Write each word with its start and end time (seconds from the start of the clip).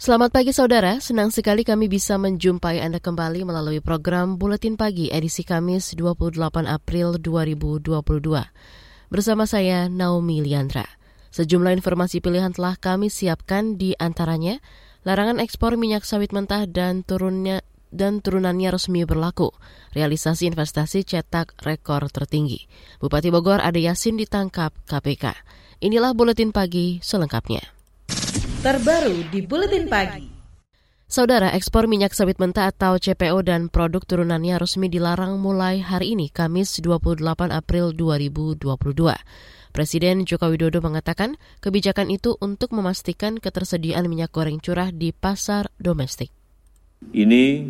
Selamat 0.00 0.32
pagi 0.32 0.48
saudara, 0.48 0.96
senang 0.96 1.28
sekali 1.28 1.60
kami 1.60 1.84
bisa 1.84 2.16
menjumpai 2.16 2.80
Anda 2.80 3.04
kembali 3.04 3.44
melalui 3.44 3.84
program 3.84 4.40
Buletin 4.40 4.80
Pagi 4.80 5.12
edisi 5.12 5.44
Kamis 5.44 5.92
28 5.92 6.40
April 6.64 7.20
2022. 7.20 8.00
Bersama 9.12 9.44
saya 9.44 9.92
Naomi 9.92 10.40
Liandra. 10.40 10.88
Sejumlah 11.36 11.76
informasi 11.76 12.24
pilihan 12.24 12.48
telah 12.48 12.80
kami 12.80 13.12
siapkan 13.12 13.76
di 13.76 13.92
antaranya 14.00 14.64
larangan 15.04 15.36
ekspor 15.36 15.76
minyak 15.76 16.08
sawit 16.08 16.32
mentah 16.32 16.64
dan 16.64 17.04
turunnya 17.04 17.60
dan 17.92 18.24
turunannya 18.24 18.72
resmi 18.72 19.04
berlaku. 19.04 19.52
Realisasi 19.92 20.48
investasi 20.48 21.04
cetak 21.04 21.60
rekor 21.60 22.08
tertinggi. 22.08 22.64
Bupati 23.04 23.28
Bogor 23.28 23.60
Ade 23.60 23.84
Yasin 23.84 24.16
ditangkap 24.16 24.72
KPK. 24.88 25.36
Inilah 25.84 26.16
buletin 26.16 26.56
pagi 26.56 27.04
selengkapnya 27.04 27.79
terbaru 28.60 29.24
di 29.32 29.40
Buletin 29.40 29.88
Pagi. 29.88 30.28
Saudara, 31.08 31.48
ekspor 31.56 31.88
minyak 31.88 32.12
sawit 32.12 32.36
mentah 32.36 32.68
atau 32.68 33.00
CPO 33.00 33.40
dan 33.40 33.72
produk 33.72 34.04
turunannya 34.04 34.60
resmi 34.60 34.92
dilarang 34.92 35.40
mulai 35.40 35.80
hari 35.80 36.12
ini, 36.12 36.28
Kamis 36.28 36.76
28 36.84 37.24
April 37.48 37.96
2022. 37.96 38.60
Presiden 39.72 40.28
Joko 40.28 40.52
Widodo 40.52 40.84
mengatakan 40.84 41.40
kebijakan 41.64 42.12
itu 42.12 42.36
untuk 42.36 42.76
memastikan 42.76 43.40
ketersediaan 43.40 44.04
minyak 44.12 44.28
goreng 44.28 44.60
curah 44.60 44.92
di 44.92 45.16
pasar 45.16 45.72
domestik. 45.80 46.28
Ini 47.16 47.64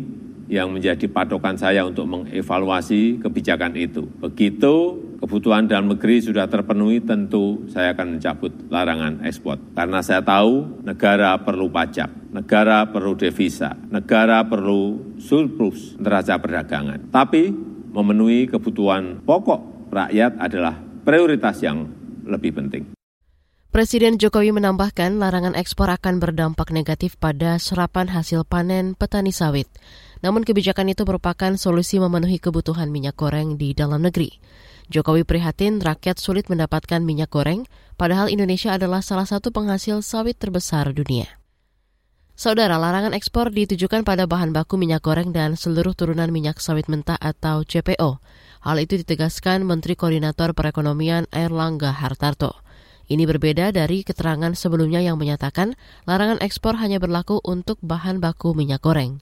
yang 0.51 0.75
menjadi 0.75 1.07
patokan 1.07 1.55
saya 1.55 1.87
untuk 1.87 2.03
mengevaluasi 2.03 3.23
kebijakan 3.23 3.79
itu. 3.79 4.11
Begitu 4.19 4.99
kebutuhan 5.21 5.69
dalam 5.69 5.93
negeri 5.93 6.17
sudah 6.19 6.49
terpenuhi, 6.49 6.99
tentu 7.05 7.69
saya 7.69 7.93
akan 7.93 8.17
mencabut 8.17 8.51
larangan 8.73 9.21
ekspor. 9.21 9.61
Karena 9.77 10.01
saya 10.01 10.25
tahu 10.25 10.81
negara 10.81 11.37
perlu 11.37 11.69
pajak, 11.69 12.33
negara 12.33 12.89
perlu 12.89 13.13
devisa, 13.13 13.77
negara 13.93 14.41
perlu 14.49 15.13
surplus 15.21 15.95
neraca 16.01 16.41
perdagangan. 16.41 17.13
Tapi 17.13 17.53
memenuhi 17.93 18.49
kebutuhan 18.49 19.21
pokok 19.21 19.93
rakyat 19.93 20.41
adalah 20.41 20.73
prioritas 21.05 21.61
yang 21.61 21.85
lebih 22.25 22.57
penting. 22.57 22.83
Presiden 23.71 24.19
Jokowi 24.19 24.51
menambahkan 24.51 25.15
larangan 25.15 25.55
ekspor 25.55 25.87
akan 25.87 26.19
berdampak 26.19 26.75
negatif 26.75 27.15
pada 27.15 27.55
serapan 27.55 28.11
hasil 28.11 28.43
panen 28.43 28.99
petani 28.99 29.31
sawit. 29.31 29.71
Namun 30.19 30.43
kebijakan 30.43 30.91
itu 30.91 31.07
merupakan 31.07 31.55
solusi 31.55 31.95
memenuhi 31.95 32.35
kebutuhan 32.35 32.91
minyak 32.91 33.15
goreng 33.15 33.55
di 33.55 33.71
dalam 33.71 34.03
negeri. 34.03 34.43
Jokowi 34.89 35.27
prihatin 35.27 35.77
rakyat 35.83 36.17
sulit 36.17 36.49
mendapatkan 36.49 37.03
minyak 37.03 37.29
goreng, 37.29 37.69
padahal 37.99 38.31
Indonesia 38.31 38.73
adalah 38.73 39.05
salah 39.05 39.29
satu 39.29 39.53
penghasil 39.53 40.01
sawit 40.01 40.39
terbesar 40.39 40.95
dunia. 40.95 41.29
Saudara, 42.33 42.81
larangan 42.81 43.13
ekspor 43.13 43.53
ditujukan 43.53 44.01
pada 44.01 44.25
bahan 44.25 44.49
baku 44.49 44.73
minyak 44.73 45.05
goreng 45.05 45.29
dan 45.29 45.53
seluruh 45.53 45.93
turunan 45.93 46.33
minyak 46.33 46.57
sawit 46.57 46.89
mentah 46.89 47.19
atau 47.21 47.61
CPO. 47.61 48.17
Hal 48.65 48.77
itu 48.81 48.97
ditegaskan 48.97 49.61
Menteri 49.61 49.93
Koordinator 49.93 50.57
Perekonomian 50.57 51.29
Erlangga 51.29 51.93
Hartarto. 51.93 52.65
Ini 53.11 53.27
berbeda 53.27 53.75
dari 53.75 54.07
keterangan 54.07 54.55
sebelumnya 54.55 55.03
yang 55.03 55.19
menyatakan 55.19 55.75
larangan 56.07 56.39
ekspor 56.39 56.79
hanya 56.79 56.97
berlaku 56.97 57.43
untuk 57.43 57.75
bahan 57.83 58.23
baku 58.23 58.55
minyak 58.55 58.81
goreng. 58.81 59.21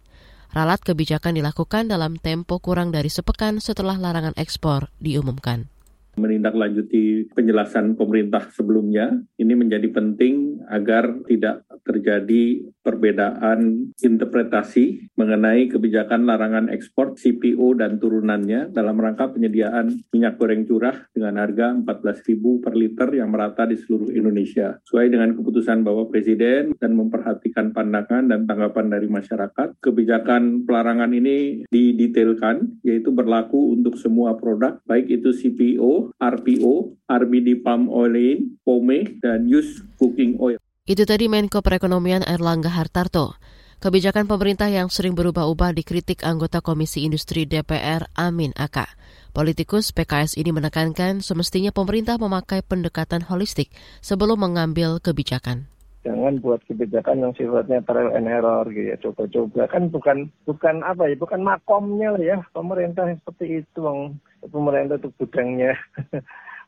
Ralat 0.50 0.82
kebijakan 0.82 1.38
dilakukan 1.38 1.86
dalam 1.88 2.18
tempo 2.18 2.58
kurang 2.58 2.90
dari 2.90 3.14
sepekan 3.14 3.62
setelah 3.62 4.02
larangan 4.02 4.34
ekspor 4.34 4.90
diumumkan 4.98 5.70
menindaklanjuti 6.16 7.34
penjelasan 7.36 7.94
pemerintah 7.94 8.50
sebelumnya. 8.54 9.20
Ini 9.38 9.54
menjadi 9.54 9.88
penting 9.92 10.64
agar 10.70 11.26
tidak 11.28 11.68
terjadi 11.84 12.70
perbedaan 12.86 13.92
interpretasi 13.98 15.10
mengenai 15.18 15.70
kebijakan 15.70 16.26
larangan 16.26 16.70
ekspor 16.70 17.18
CPO 17.18 17.78
dan 17.78 17.98
turunannya 17.98 18.70
dalam 18.72 18.98
rangka 18.98 19.34
penyediaan 19.34 19.94
minyak 20.14 20.38
goreng 20.38 20.66
curah 20.66 20.96
dengan 21.14 21.42
harga 21.42 21.74
14.000 21.76 22.64
per 22.64 22.74
liter 22.78 23.10
yang 23.14 23.30
merata 23.34 23.66
di 23.66 23.78
seluruh 23.78 24.14
Indonesia. 24.14 24.78
Sesuai 24.86 25.12
dengan 25.12 25.34
keputusan 25.36 25.82
Bapak 25.82 26.14
Presiden 26.14 26.74
dan 26.78 26.94
memperhatikan 26.96 27.74
pandangan 27.74 28.30
dan 28.30 28.46
tanggapan 28.46 28.88
dari 28.94 29.08
masyarakat, 29.10 29.82
kebijakan 29.82 30.64
pelarangan 30.66 31.12
ini 31.14 31.66
didetailkan 31.68 32.82
yaitu 32.86 33.10
berlaku 33.10 33.74
untuk 33.76 33.98
semua 33.98 34.38
produk 34.38 34.80
baik 34.86 35.10
itu 35.10 35.34
CPO 35.34 35.99
RPO, 36.16 36.74
RBD 37.08 37.60
palm 37.66 37.92
oil, 37.92 38.40
POME, 38.64 39.20
dan 39.20 39.50
used 39.50 39.84
cooking 40.00 40.40
oil. 40.40 40.60
Itu 40.90 41.06
tadi 41.06 41.30
Menko 41.30 41.62
Perekonomian 41.62 42.26
Erlangga 42.26 42.74
Hartarto. 42.74 43.38
Kebijakan 43.80 44.28
pemerintah 44.28 44.68
yang 44.68 44.92
sering 44.92 45.16
berubah-ubah 45.16 45.72
dikritik 45.72 46.28
anggota 46.28 46.60
Komisi 46.60 47.08
Industri 47.08 47.48
DPR 47.48 48.12
Amin 48.20 48.52
Aka. 48.60 48.92
Politikus 49.32 49.96
PKS 49.96 50.36
ini 50.36 50.52
menekankan 50.52 51.24
semestinya 51.24 51.72
pemerintah 51.72 52.20
memakai 52.20 52.60
pendekatan 52.60 53.24
holistik 53.24 53.72
sebelum 54.04 54.44
mengambil 54.44 55.00
kebijakan 55.00 55.72
jangan 56.04 56.40
buat 56.40 56.64
kebijakan 56.66 57.24
yang 57.24 57.34
sifatnya 57.36 57.84
trial 57.84 58.16
and 58.16 58.30
error 58.32 58.64
gitu 58.72 58.96
ya. 58.96 58.98
Coba-coba. 59.04 59.68
Kan 59.68 59.92
bukan 59.92 60.18
bukan 60.48 60.76
apa 60.84 61.12
ya 61.12 61.16
bukan 61.20 61.42
makomnya 61.44 62.16
lah 62.16 62.24
ya. 62.24 62.38
Pemerintah 62.56 63.12
seperti 63.12 63.64
itu 63.64 63.78
bang. 63.84 64.16
Pemerintah 64.48 64.96
itu 65.00 65.10
gudangnya. 65.20 65.76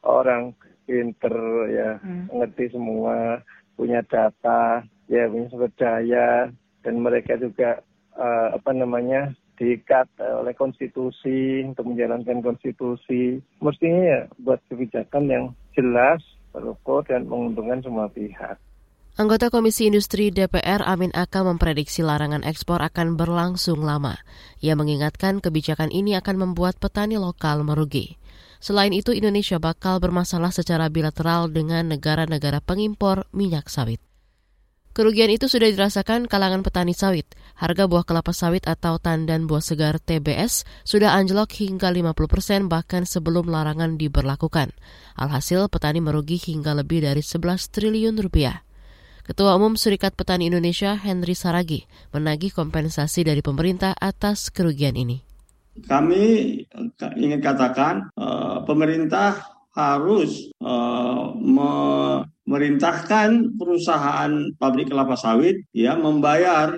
Orang 0.02 0.58
pinter 0.90 1.36
ya 1.70 2.02
hmm. 2.02 2.34
ngerti 2.34 2.74
semua 2.74 3.40
punya 3.78 4.02
data 4.03 4.84
ya 5.08 5.30
punya 5.31 5.47
sumber 5.47 5.72
daya. 5.80 6.52
Dan 6.81 7.06
mereka 7.06 7.38
juga 7.38 7.80
uh, 8.18 8.58
apa 8.58 8.74
namanya 8.74 9.31
diikat 9.62 10.09
oleh 10.18 10.58
konstitusi 10.58 11.62
untuk 11.62 11.94
menjalankan 11.94 12.41
konstitusi. 12.41 13.38
Mestinya 13.62 14.02
ya 14.02 14.22
buat 14.41 14.58
kebijakan 14.66 15.30
yang 15.30 15.46
jelas 15.78 16.20
terukur 16.52 17.06
dan 17.06 17.30
menguntungkan 17.30 17.86
semua 17.86 18.09
pihak. 18.09 18.58
Anggota 19.22 19.54
Komisi 19.54 19.86
Industri 19.86 20.34
DPR 20.34 20.82
Amin 20.82 21.14
Aka 21.14 21.46
memprediksi 21.46 22.02
larangan 22.02 22.42
ekspor 22.42 22.82
akan 22.82 23.22
berlangsung 23.22 23.86
lama. 23.86 24.18
Ia 24.66 24.74
mengingatkan 24.74 25.46
kebijakan 25.46 25.94
ini 25.94 26.18
akan 26.18 26.42
membuat 26.42 26.82
petani 26.82 27.22
lokal 27.22 27.62
merugi. 27.62 28.18
Selain 28.58 28.90
itu, 28.90 29.14
Indonesia 29.14 29.62
bakal 29.62 30.02
bermasalah 30.02 30.50
secara 30.50 30.90
bilateral 30.90 31.54
dengan 31.54 31.94
negara-negara 31.94 32.66
pengimpor 32.66 33.29
minyak 33.29 33.70
sawit. 33.70 34.02
Kerugian 34.97 35.29
itu 35.29 35.46
sudah 35.46 35.70
dirasakan 35.70 36.26
kalangan 36.26 36.66
petani 36.66 36.97
sawit. 36.97 37.29
Harga 37.62 37.85
buah 37.85 38.02
kelapa 38.02 38.34
sawit 38.34 38.66
atau 38.66 38.97
tandan 38.97 39.46
buah 39.46 39.62
segar 39.62 40.02
TBS 40.02 40.66
sudah 40.82 41.14
anjlok 41.14 41.62
hingga 41.62 41.94
50 41.94 42.18
persen 42.26 42.66
bahkan 42.73 43.06
sebelum 43.06 43.53
larangan 43.53 44.02
diberlakukan. 44.02 44.73
Alhasil 45.14 45.70
petani 45.70 46.02
merugi 46.02 46.41
hingga 46.41 46.73
lebih 46.73 47.06
dari 47.06 47.22
11 47.22 47.70
triliun 47.70 48.18
rupiah. 48.18 48.66
Ketua 49.22 49.53
Umum 49.53 49.78
Serikat 49.78 50.18
Petani 50.18 50.50
Indonesia 50.50 50.97
Henry 50.97 51.38
Saragi 51.38 51.85
menagih 52.09 52.50
kompensasi 52.50 53.22
dari 53.22 53.46
pemerintah 53.46 53.94
atas 53.94 54.50
kerugian 54.50 54.97
ini. 54.97 55.22
Kami 55.85 56.58
ingin 57.22 57.40
katakan 57.40 58.09
uh, 58.18 58.66
pemerintah 58.66 59.38
harus 59.72 60.52
uh, 60.59 61.32
memerintahkan 61.38 63.56
perusahaan 63.56 64.52
pabrik 64.59 64.91
kelapa 64.91 65.16
sawit 65.16 65.64
ya 65.72 65.96
membayar 65.96 66.76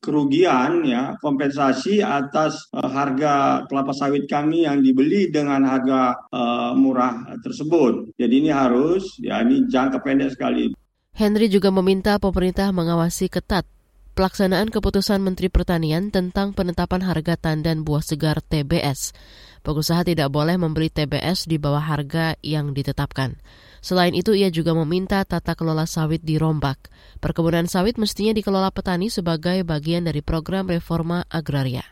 kerugian 0.00 0.88
ya 0.88 1.12
kompensasi 1.20 2.00
atas 2.00 2.72
harga 2.72 3.68
kelapa 3.68 3.92
sawit 3.92 4.24
kami 4.24 4.64
yang 4.64 4.80
dibeli 4.80 5.28
dengan 5.28 5.68
harga 5.68 6.16
murah 6.80 7.36
tersebut. 7.44 8.16
Jadi 8.16 8.40
ini 8.40 8.48
harus 8.48 9.04
ya 9.20 9.44
ini 9.44 9.68
jangka 9.68 10.00
pendek 10.00 10.32
sekali. 10.32 10.72
Henry 11.12 11.52
juga 11.52 11.68
meminta 11.68 12.16
pemerintah 12.16 12.72
mengawasi 12.72 13.28
ketat 13.28 13.68
pelaksanaan 14.12 14.68
keputusan 14.68 15.20
Menteri 15.20 15.48
Pertanian 15.48 16.08
tentang 16.08 16.56
penetapan 16.56 17.04
harga 17.04 17.36
tandan 17.36 17.84
buah 17.84 18.04
segar 18.04 18.40
TBS. 18.40 19.12
Pengusaha 19.60 20.08
tidak 20.08 20.32
boleh 20.32 20.56
membeli 20.56 20.88
TBS 20.88 21.48
di 21.48 21.56
bawah 21.56 21.84
harga 21.84 22.36
yang 22.40 22.72
ditetapkan. 22.72 23.38
Selain 23.84 24.12
itu, 24.16 24.34
ia 24.34 24.48
juga 24.48 24.72
meminta 24.72 25.22
tata 25.24 25.52
kelola 25.52 25.84
sawit 25.84 26.24
dirombak. 26.24 26.90
Perkebunan 27.20 27.68
sawit 27.68 28.00
mestinya 28.00 28.32
dikelola 28.32 28.72
petani 28.72 29.12
sebagai 29.12 29.62
bagian 29.68 30.08
dari 30.08 30.20
program 30.24 30.66
reforma 30.66 31.28
agraria. 31.28 31.84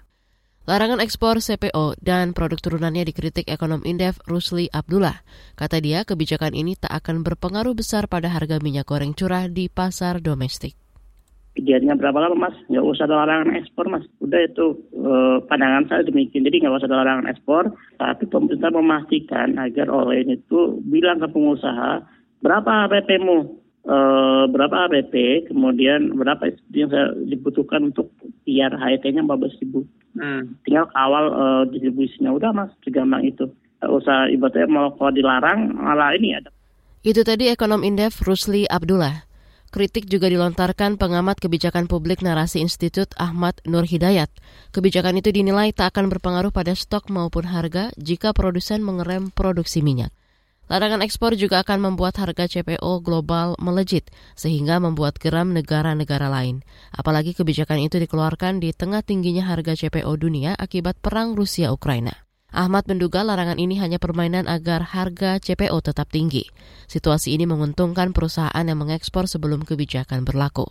Larangan 0.68 1.00
ekspor 1.00 1.40
CPO 1.40 1.96
dan 2.04 2.36
produk 2.36 2.60
turunannya 2.60 3.08
dikritik 3.08 3.48
ekonom 3.48 3.80
Indef 3.88 4.20
Rusli 4.28 4.68
Abdullah. 4.68 5.24
Kata 5.56 5.80
dia, 5.80 6.04
kebijakan 6.04 6.52
ini 6.52 6.76
tak 6.76 7.00
akan 7.00 7.24
berpengaruh 7.24 7.72
besar 7.72 8.12
pada 8.12 8.28
harga 8.28 8.60
minyak 8.60 8.84
goreng 8.84 9.16
curah 9.16 9.48
di 9.48 9.72
pasar 9.72 10.20
domestik. 10.20 10.76
Kejadiannya 11.56 11.96
berapa 11.96 12.18
lama 12.20 12.36
mas? 12.48 12.56
Nggak 12.68 12.84
usah 12.86 13.04
ada 13.08 13.16
larangan 13.24 13.56
ekspor 13.56 13.84
mas. 13.88 14.04
Udah 14.20 14.40
itu 14.44 14.66
eh, 14.94 15.36
pandangan 15.48 15.84
saya 15.88 16.02
demikian. 16.04 16.44
Jadi 16.44 16.56
nggak 16.60 16.76
usah 16.76 16.88
ada 16.92 16.98
larangan 17.02 17.26
ekspor 17.32 17.64
tapi 17.96 18.24
pemerintah 18.28 18.70
memastikan 18.70 19.56
agar 19.56 19.88
oleh 19.88 20.28
itu 20.28 20.76
bilang 20.86 21.18
ke 21.24 21.28
pengusaha 21.32 22.04
berapa 22.40 22.88
HPP-mu 22.88 23.59
eh, 23.86 24.44
berapa 24.50 24.88
HPP 24.88 25.46
kemudian 25.52 26.16
berapa 26.16 26.52
yang 26.74 26.90
saya 26.90 27.14
dibutuhkan 27.24 27.92
untuk 27.92 28.12
biar 28.44 28.74
HET-nya 28.74 29.24
14 29.24 29.62
ribu 29.64 29.86
hmm. 30.16 30.64
tinggal 30.66 30.88
kawal 30.90 31.24
eh, 31.30 31.62
distribusinya 31.72 32.34
udah 32.34 32.50
mas 32.52 32.70
segampang 32.84 33.24
itu 33.28 33.48
usah 33.80 34.28
ibaratnya 34.28 34.68
mau 34.68 34.92
kalau 34.96 35.12
dilarang 35.12 35.72
malah 35.72 36.12
ini 36.12 36.36
ada 36.36 36.52
itu 37.00 37.24
tadi 37.24 37.48
ekonom 37.48 37.80
Indef 37.80 38.20
Rusli 38.28 38.68
Abdullah. 38.68 39.24
Kritik 39.72 40.04
juga 40.04 40.28
dilontarkan 40.28 41.00
pengamat 41.00 41.40
kebijakan 41.40 41.88
publik 41.88 42.20
Narasi 42.20 42.60
Institut 42.60 43.16
Ahmad 43.16 43.56
Nur 43.64 43.88
Hidayat. 43.88 44.28
Kebijakan 44.68 45.16
itu 45.16 45.32
dinilai 45.32 45.72
tak 45.72 45.96
akan 45.96 46.12
berpengaruh 46.12 46.52
pada 46.52 46.76
stok 46.76 47.08
maupun 47.08 47.48
harga 47.48 47.88
jika 47.96 48.36
produsen 48.36 48.84
mengerem 48.84 49.32
produksi 49.32 49.80
minyak. 49.80 50.12
Larangan 50.70 51.02
ekspor 51.02 51.34
juga 51.34 51.66
akan 51.66 51.82
membuat 51.82 52.14
harga 52.22 52.46
CPO 52.46 53.02
global 53.02 53.58
melejit, 53.58 54.06
sehingga 54.38 54.78
membuat 54.78 55.18
geram 55.18 55.50
negara-negara 55.50 56.30
lain. 56.30 56.62
Apalagi 56.94 57.34
kebijakan 57.34 57.82
itu 57.82 57.98
dikeluarkan 57.98 58.62
di 58.62 58.70
tengah 58.70 59.02
tingginya 59.02 59.50
harga 59.50 59.74
CPO 59.74 60.14
dunia 60.14 60.54
akibat 60.54 61.02
perang 61.02 61.34
Rusia-Ukraina. 61.34 62.14
Ahmad 62.54 62.86
menduga 62.86 63.26
larangan 63.26 63.58
ini 63.58 63.82
hanya 63.82 63.98
permainan 63.98 64.46
agar 64.46 64.86
harga 64.94 65.42
CPO 65.42 65.74
tetap 65.82 66.06
tinggi. 66.06 66.46
Situasi 66.86 67.34
ini 67.34 67.50
menguntungkan 67.50 68.14
perusahaan 68.14 68.62
yang 68.62 68.78
mengekspor 68.78 69.26
sebelum 69.26 69.66
kebijakan 69.66 70.22
berlaku. 70.22 70.70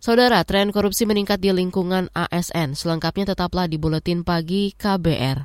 Saudara, 0.00 0.40
tren 0.48 0.72
korupsi 0.72 1.04
meningkat 1.04 1.44
di 1.44 1.52
lingkungan 1.52 2.08
ASN. 2.16 2.72
Selengkapnya 2.72 3.36
tetaplah 3.36 3.68
di 3.68 3.76
Buletin 3.76 4.24
Pagi 4.24 4.72
KBR. 4.72 5.44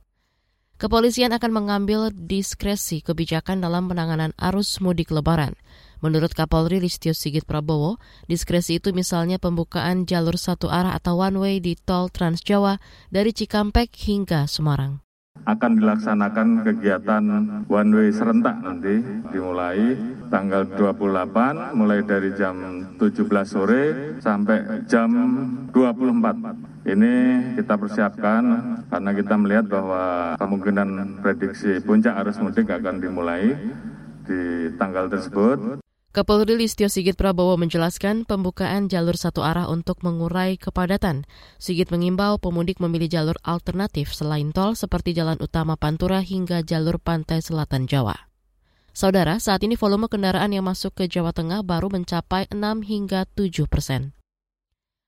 Kepolisian 0.81 1.29
akan 1.29 1.53
mengambil 1.53 2.09
diskresi 2.09 3.05
kebijakan 3.05 3.61
dalam 3.61 3.85
penanganan 3.85 4.33
arus 4.41 4.81
mudik 4.81 5.13
lebaran. 5.13 5.53
Menurut 6.01 6.33
Kapolri 6.33 6.81
Listio 6.81 7.13
Sigit 7.13 7.45
Prabowo, 7.45 8.01
diskresi 8.25 8.81
itu 8.81 8.89
misalnya 8.89 9.37
pembukaan 9.37 10.09
jalur 10.09 10.41
satu 10.41 10.73
arah 10.73 10.97
atau 10.97 11.21
one 11.21 11.37
way 11.37 11.55
di 11.61 11.77
tol 11.77 12.09
Trans 12.09 12.41
Jawa 12.41 12.81
dari 13.13 13.29
Cikampek 13.29 13.93
hingga 13.93 14.49
Semarang 14.49 15.10
akan 15.45 15.71
dilaksanakan 15.81 16.47
kegiatan 16.61 17.23
one 17.65 17.91
way 17.93 18.09
serentak 18.13 18.61
nanti 18.61 19.01
dimulai 19.33 19.97
tanggal 20.29 20.63
28 20.63 21.75
mulai 21.75 21.99
dari 22.05 22.31
jam 22.37 22.87
17 22.95 23.27
sore 23.43 23.83
sampai 24.21 24.87
jam 24.87 25.09
24. 25.73 26.87
Ini 26.87 27.13
kita 27.61 27.77
persiapkan 27.77 28.43
karena 28.89 29.11
kita 29.13 29.35
melihat 29.37 29.65
bahwa 29.69 30.33
kemungkinan 30.41 31.21
prediksi 31.21 31.77
puncak 31.83 32.17
arus 32.25 32.41
mudik 32.41 32.71
akan 32.71 32.97
dimulai 32.97 33.53
di 34.25 34.71
tanggal 34.79 35.11
tersebut. 35.11 35.83
Kapolri 36.11 36.59
Listio 36.59 36.91
Sigit 36.91 37.15
Prabowo 37.15 37.55
menjelaskan 37.55 38.27
pembukaan 38.27 38.91
jalur 38.91 39.15
satu 39.15 39.47
arah 39.47 39.71
untuk 39.71 40.03
mengurai 40.03 40.59
kepadatan. 40.59 41.23
Sigit 41.55 41.87
mengimbau 41.87 42.35
pemudik 42.35 42.83
memilih 42.83 43.07
jalur 43.07 43.39
alternatif 43.47 44.11
selain 44.11 44.51
tol 44.51 44.75
seperti 44.75 45.15
jalan 45.15 45.39
utama 45.39 45.79
Pantura 45.79 46.19
hingga 46.19 46.67
jalur 46.67 46.99
pantai 46.99 47.39
selatan 47.39 47.87
Jawa. 47.87 48.27
Saudara, 48.91 49.39
saat 49.39 49.63
ini 49.63 49.79
volume 49.79 50.11
kendaraan 50.11 50.51
yang 50.51 50.67
masuk 50.67 50.99
ke 50.99 51.07
Jawa 51.07 51.31
Tengah 51.31 51.63
baru 51.63 51.87
mencapai 51.87 52.51
6 52.51 52.59
hingga 52.83 53.23
7 53.31 53.71
persen. 53.71 54.11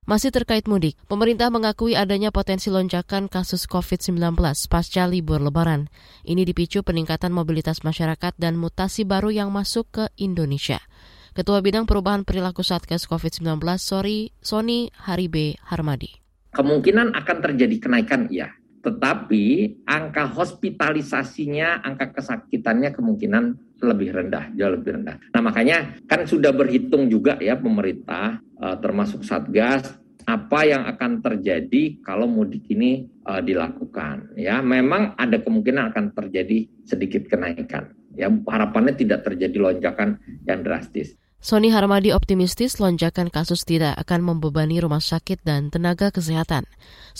Masih 0.04 0.36
terkait 0.36 0.68
mudik, 0.68 1.00
pemerintah 1.08 1.48
mengakui 1.48 1.96
adanya 1.96 2.28
potensi 2.28 2.68
lonjakan 2.68 3.32
kasus 3.32 3.64
COVID-19 3.72 4.36
pasca 4.68 5.08
libur 5.08 5.40
lebaran. 5.40 5.88
Ini 6.28 6.44
dipicu 6.44 6.84
peningkatan 6.84 7.32
mobilitas 7.32 7.88
masyarakat 7.88 8.36
dan 8.36 8.60
mutasi 8.60 9.08
baru 9.08 9.32
yang 9.32 9.56
masuk 9.56 9.88
ke 9.96 10.04
Indonesia. 10.20 10.84
Ketua 11.32 11.64
Bidang 11.64 11.88
Perubahan 11.88 12.28
Perilaku 12.28 12.68
Satgas 12.68 13.08
COVID-19, 13.08 13.64
Sorry, 13.80 14.36
Sony 14.44 14.92
Haribe 15.08 15.56
Harmadi. 15.72 16.20
Kemungkinan 16.52 17.16
akan 17.16 17.38
terjadi 17.40 17.88
kenaikan, 17.88 18.28
ya. 18.28 18.52
Tetapi 18.84 19.44
angka 19.88 20.28
hospitalisasinya, 20.36 21.80
angka 21.80 22.12
kesakitannya 22.12 22.92
kemungkinan 22.92 23.73
lebih 23.84 24.16
rendah, 24.16 24.50
jauh 24.56 24.74
lebih 24.74 25.00
rendah. 25.00 25.20
Nah 25.36 25.42
makanya 25.44 26.00
kan 26.08 26.24
sudah 26.24 26.56
berhitung 26.56 27.12
juga 27.12 27.36
ya 27.38 27.60
pemerintah 27.60 28.40
uh, 28.58 28.80
termasuk 28.80 29.28
Satgas 29.28 30.00
apa 30.24 30.64
yang 30.64 30.88
akan 30.88 31.20
terjadi 31.20 32.00
kalau 32.00 32.26
mudik 32.32 32.64
ini 32.72 33.12
uh, 33.28 33.44
dilakukan. 33.44 34.40
Ya 34.40 34.64
memang 34.64 35.20
ada 35.20 35.40
kemungkinan 35.44 35.92
akan 35.92 36.16
terjadi 36.16 36.68
sedikit 36.88 37.28
kenaikan. 37.28 37.92
Ya 38.16 38.32
harapannya 38.32 38.96
tidak 38.96 39.28
terjadi 39.28 39.58
lonjakan 39.60 40.22
yang 40.48 40.64
drastis. 40.64 41.18
Sony 41.44 41.76
Harmadi 41.76 42.16
optimistis 42.16 42.80
lonjakan 42.80 43.28
kasus 43.28 43.68
tidak 43.68 44.00
akan 44.00 44.24
membebani 44.24 44.80
rumah 44.80 45.04
sakit 45.04 45.44
dan 45.44 45.68
tenaga 45.68 46.08
kesehatan, 46.08 46.64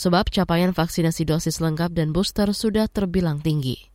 sebab 0.00 0.32
capaian 0.32 0.72
vaksinasi 0.72 1.28
dosis 1.28 1.60
lengkap 1.60 1.92
dan 1.92 2.08
booster 2.16 2.48
sudah 2.56 2.88
terbilang 2.88 3.44
tinggi. 3.44 3.93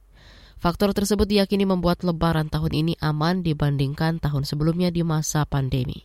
Faktor 0.60 0.92
tersebut 0.92 1.24
diyakini 1.24 1.63
membuat 1.63 2.04
lebaran 2.04 2.51
tahun 2.51 2.75
ini 2.75 2.94
aman 3.00 3.48
dibandingkan 3.48 4.20
tahun 4.20 4.44
sebelumnya 4.44 4.92
di 4.92 5.08
masa 5.08 5.48
pandemi. 5.48 6.04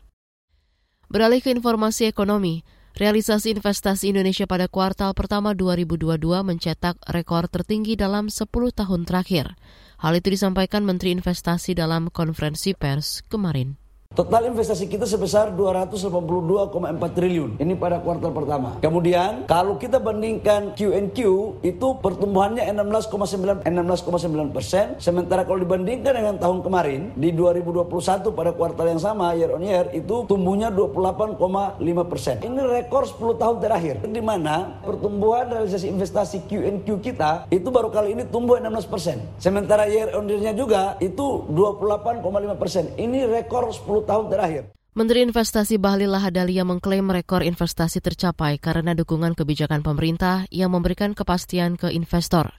Beralih 1.10 1.42
ke 1.42 1.50
informasi 1.50 2.06
ekonomi, 2.06 2.62
realisasi 2.94 3.50
investasi 3.50 4.14
Indonesia 4.14 4.46
pada 4.46 4.70
kuartal 4.70 5.10
pertama 5.12 5.58
2022 5.58 6.22
mencetak 6.46 7.02
rekor 7.10 7.50
tertinggi 7.50 7.98
dalam 7.98 8.30
10 8.30 8.46
tahun 8.50 9.02
terakhir. 9.02 9.58
Hal 9.98 10.14
itu 10.14 10.30
disampaikan 10.30 10.86
Menteri 10.86 11.10
Investasi 11.18 11.74
dalam 11.74 12.06
konferensi 12.14 12.78
pers 12.78 13.26
kemarin. 13.26 13.83
Total 14.14 14.46
investasi 14.46 14.86
kita 14.86 15.10
sebesar 15.10 15.50
282,4 15.50 16.70
triliun. 17.18 17.58
Ini 17.58 17.74
pada 17.74 17.98
kuartal 17.98 18.30
pertama. 18.30 18.78
Kemudian 18.78 19.42
kalau 19.50 19.74
kita 19.74 19.98
bandingkan 19.98 20.70
QNQ 20.78 21.18
itu 21.66 21.88
pertumbuhannya 21.98 22.62
16,9 22.62 23.66
16,9 23.66 24.54
persen. 24.54 24.94
Sementara 25.02 25.42
kalau 25.42 25.58
dibandingkan 25.58 26.14
dengan 26.14 26.38
tahun 26.38 26.62
kemarin 26.62 27.10
di 27.18 27.34
2021 27.34 28.30
pada 28.30 28.54
kuartal 28.54 28.86
yang 28.86 29.02
sama 29.02 29.34
year 29.34 29.50
on 29.50 29.66
year 29.66 29.90
itu 29.90 30.22
tumbuhnya 30.30 30.70
28,5 30.70 31.82
persen. 32.06 32.38
Ini 32.38 32.60
rekor 32.70 33.10
10 33.10 33.18
tahun 33.34 33.56
terakhir. 33.58 33.98
Di 34.06 34.22
mana 34.22 34.78
pertumbuhan 34.86 35.50
realisasi 35.50 35.90
investasi 35.90 36.46
QNQ 36.46 37.02
kita 37.02 37.50
itu 37.50 37.66
baru 37.66 37.90
kali 37.90 38.14
ini 38.14 38.22
tumbuh 38.30 38.62
16 38.62 38.86
persen. 38.86 39.26
Sementara 39.42 39.90
year 39.90 40.14
on 40.14 40.30
year-nya 40.30 40.54
juga 40.54 40.94
itu 41.02 41.50
28,5 41.50 42.22
persen. 42.62 42.94
Ini 42.94 43.26
rekor 43.26 43.74
10 43.74 44.03
tahun 44.04 44.30
terakhir. 44.30 44.62
Menteri 44.94 45.26
Investasi 45.26 45.74
Bahlil 45.74 46.14
Lahadalia 46.14 46.62
mengklaim 46.62 47.10
rekor 47.10 47.42
investasi 47.42 47.98
tercapai 47.98 48.62
karena 48.62 48.94
dukungan 48.94 49.34
kebijakan 49.34 49.82
pemerintah 49.82 50.46
yang 50.54 50.70
memberikan 50.70 51.18
kepastian 51.18 51.74
ke 51.74 51.90
investor. 51.90 52.54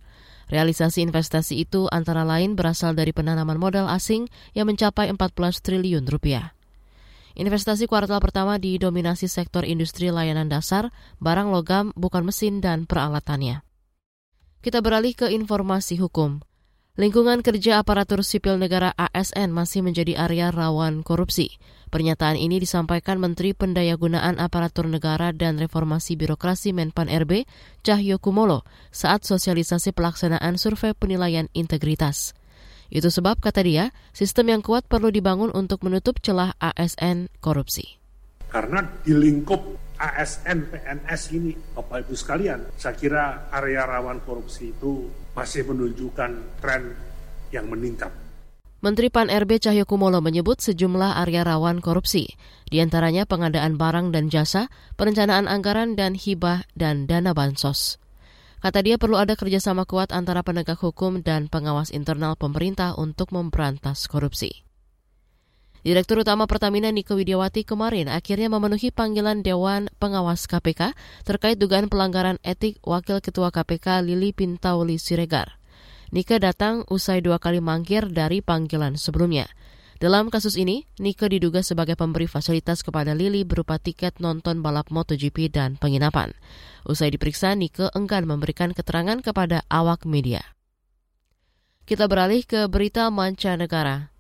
Realisasi 0.51 1.01
investasi 1.01 1.63
itu 1.63 1.87
antara 1.89 2.27
lain 2.27 2.59
berasal 2.59 2.91
dari 2.91 3.15
penanaman 3.15 3.55
modal 3.55 3.87
asing 3.87 4.27
yang 4.51 4.67
mencapai 4.67 5.09
14 5.09 5.63
triliun 5.63 6.05
rupiah. 6.05 6.51
Investasi 7.35 7.87
kuartal 7.87 8.23
pertama 8.23 8.55
didominasi 8.55 9.27
sektor 9.27 9.67
industri 9.67 10.07
layanan 10.07 10.47
dasar, 10.47 10.91
barang 11.19 11.51
logam, 11.51 11.91
bukan 11.95 12.23
mesin, 12.23 12.63
dan 12.63 12.83
peralatannya. 12.83 13.59
Kita 14.63 14.79
beralih 14.79 15.15
ke 15.15 15.27
informasi 15.31 15.99
hukum. 15.99 16.39
Lingkungan 16.95 17.43
kerja 17.43 17.83
aparatur 17.83 18.23
sipil 18.23 18.55
negara 18.55 18.95
ASN 18.95 19.51
masih 19.51 19.83
menjadi 19.83 20.15
area 20.15 20.47
rawan 20.47 21.03
korupsi. 21.03 21.59
Pernyataan 21.91 22.39
ini 22.39 22.55
disampaikan 22.55 23.19
Menteri 23.19 23.51
Pendayagunaan 23.51 24.39
Aparatur 24.39 24.87
Negara 24.87 25.35
dan 25.35 25.59
Reformasi 25.59 26.15
Birokrasi 26.15 26.71
Menpan 26.71 27.11
RB, 27.11 27.43
Cahyo 27.83 28.15
Kumolo, 28.15 28.63
saat 28.95 29.27
sosialisasi 29.27 29.91
pelaksanaan 29.91 30.55
survei 30.55 30.95
penilaian 30.95 31.51
integritas. 31.51 32.31
Itu 32.87 33.11
sebab, 33.11 33.43
kata 33.43 33.67
dia, 33.67 33.91
sistem 34.15 34.55
yang 34.55 34.63
kuat 34.63 34.87
perlu 34.87 35.11
dibangun 35.11 35.51
untuk 35.51 35.83
menutup 35.83 36.23
celah 36.23 36.55
ASN 36.63 37.27
korupsi. 37.43 37.99
Karena 38.47 38.79
di 39.03 39.11
lingkup 39.11 39.84
ASN 39.95 40.71
PNS 40.71 41.21
ini, 41.35 41.55
Bapak 41.55 42.07
Ibu 42.07 42.15
sekalian, 42.15 42.67
saya 42.75 42.95
kira 42.95 43.47
area 43.51 43.87
rawan 43.87 44.19
korupsi 44.23 44.75
itu 44.75 45.07
masih 45.31 45.67
menunjukkan 45.67 46.59
tren 46.59 46.83
yang 47.51 47.67
meningkat. 47.71 48.11
Menteri 48.83 49.09
Pan 49.09 49.31
RB 49.31 49.57
Cahyokumolo 49.57 50.21
menyebut 50.21 50.61
sejumlah 50.61 51.17
area 51.17 51.41
rawan 51.41 51.81
korupsi, 51.81 52.37
di 52.69 52.77
antaranya 52.83 53.25
pengadaan 53.25 53.81
barang 53.81 54.13
dan 54.13 54.29
jasa, 54.29 54.69
perencanaan 54.93 55.49
anggaran 55.49 55.97
dan 55.97 56.13
hibah 56.13 56.67
dan 56.77 57.09
dana 57.09 57.33
bansos. 57.33 57.97
Kata 58.61 58.81
dia 58.85 59.01
perlu 59.01 59.17
ada 59.17 59.33
kerjasama 59.33 59.89
kuat 59.89 60.13
antara 60.13 60.41
penegak 60.41 60.81
hukum 60.81 61.21
dan 61.21 61.49
pengawas 61.49 61.89
internal 61.89 62.37
pemerintah 62.37 62.93
untuk 62.97 63.33
memberantas 63.33 64.05
korupsi. 64.05 64.65
Direktur 65.85 66.25
Utama 66.25 66.49
Pertamina 66.49 66.89
Nike 66.89 67.13
Widiawati 67.13 67.61
kemarin 67.61 68.09
akhirnya 68.09 68.49
memenuhi 68.49 68.89
panggilan 68.89 69.45
Dewan 69.45 69.85
Pengawas 70.01 70.49
KPK 70.49 70.97
terkait 71.21 71.61
dugaan 71.61 71.93
pelanggaran 71.93 72.41
etik 72.41 72.81
Wakil 72.81 73.21
Ketua 73.21 73.53
KPK 73.53 74.01
Lili 74.01 74.33
Pintauli 74.33 74.97
Siregar. 74.97 75.61
Nike 76.09 76.41
datang 76.41 76.89
usai 76.89 77.21
dua 77.21 77.37
kali 77.37 77.61
mangkir 77.61 78.09
dari 78.09 78.41
panggilan 78.41 78.97
sebelumnya. 78.97 79.45
Dalam 80.01 80.33
kasus 80.33 80.57
ini, 80.57 80.89
Nike 80.97 81.29
diduga 81.29 81.61
sebagai 81.61 81.93
pemberi 81.93 82.25
fasilitas 82.25 82.81
kepada 82.81 83.13
Lili 83.13 83.45
berupa 83.45 83.77
tiket 83.77 84.17
nonton 84.17 84.65
balap 84.65 84.89
MotoGP 84.89 85.53
dan 85.53 85.77
penginapan. 85.77 86.33
Usai 86.89 87.13
diperiksa, 87.13 87.53
Nike 87.53 87.93
enggan 87.93 88.25
memberikan 88.25 88.73
keterangan 88.73 89.21
kepada 89.21 89.61
awak 89.69 90.09
media. 90.09 90.41
Kita 91.85 92.09
beralih 92.09 92.41
ke 92.41 92.65
berita 92.65 93.13
mancanegara. 93.13 94.14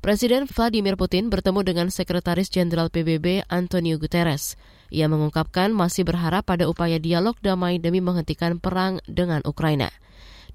Presiden 0.00 0.48
Vladimir 0.48 0.96
Putin 0.96 1.28
bertemu 1.28 1.60
dengan 1.60 1.92
Sekretaris 1.92 2.48
Jenderal 2.48 2.88
PBB 2.88 3.44
Antonio 3.52 4.00
Guterres. 4.00 4.56
Ia 4.88 5.12
mengungkapkan 5.12 5.76
masih 5.76 6.08
berharap 6.08 6.48
pada 6.48 6.72
upaya 6.72 6.96
dialog 6.96 7.36
damai 7.44 7.76
demi 7.76 8.00
menghentikan 8.00 8.56
perang 8.56 9.04
dengan 9.04 9.44
Ukraina. 9.44 9.92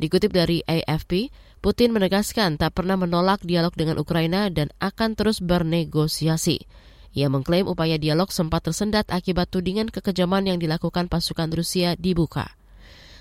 Dikutip 0.01 0.33
dari 0.33 0.65
AFP, 0.65 1.29
Putin 1.61 1.93
menegaskan 1.93 2.57
tak 2.57 2.73
pernah 2.73 2.97
menolak 2.97 3.45
dialog 3.45 3.69
dengan 3.77 4.01
Ukraina 4.01 4.49
dan 4.49 4.73
akan 4.81 5.13
terus 5.13 5.37
bernegosiasi. 5.45 6.65
Ia 7.13 7.29
mengklaim 7.29 7.69
upaya 7.69 8.01
dialog 8.01 8.33
sempat 8.33 8.65
tersendat 8.65 9.13
akibat 9.13 9.53
tudingan 9.53 9.93
kekejaman 9.93 10.49
yang 10.49 10.57
dilakukan 10.57 11.05
pasukan 11.05 11.53
Rusia 11.53 11.93
dibuka. 12.01 12.49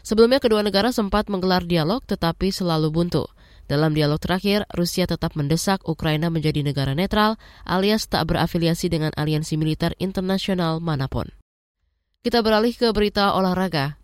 Sebelumnya 0.01 0.41
kedua 0.41 0.65
negara 0.65 0.89
sempat 0.89 1.29
menggelar 1.29 1.69
dialog 1.69 2.01
tetapi 2.09 2.49
selalu 2.49 2.89
buntu. 2.89 3.29
Dalam 3.65 3.97
dialog 3.97 4.21
terakhir, 4.21 4.69
Rusia 4.77 5.09
tetap 5.09 5.33
mendesak 5.41 5.81
Ukraina 5.89 6.29
menjadi 6.29 6.61
negara 6.61 6.93
netral 6.93 7.41
alias 7.65 8.05
tak 8.13 8.29
berafiliasi 8.29 8.93
dengan 8.93 9.13
aliansi 9.17 9.57
militer 9.57 9.97
internasional 9.97 10.85
mana 10.85 11.09
pun. 11.09 11.33
Kita 12.25 12.41
beralih 12.41 12.73
ke 12.77 12.93
berita 12.93 13.37
olahraga. 13.37 14.01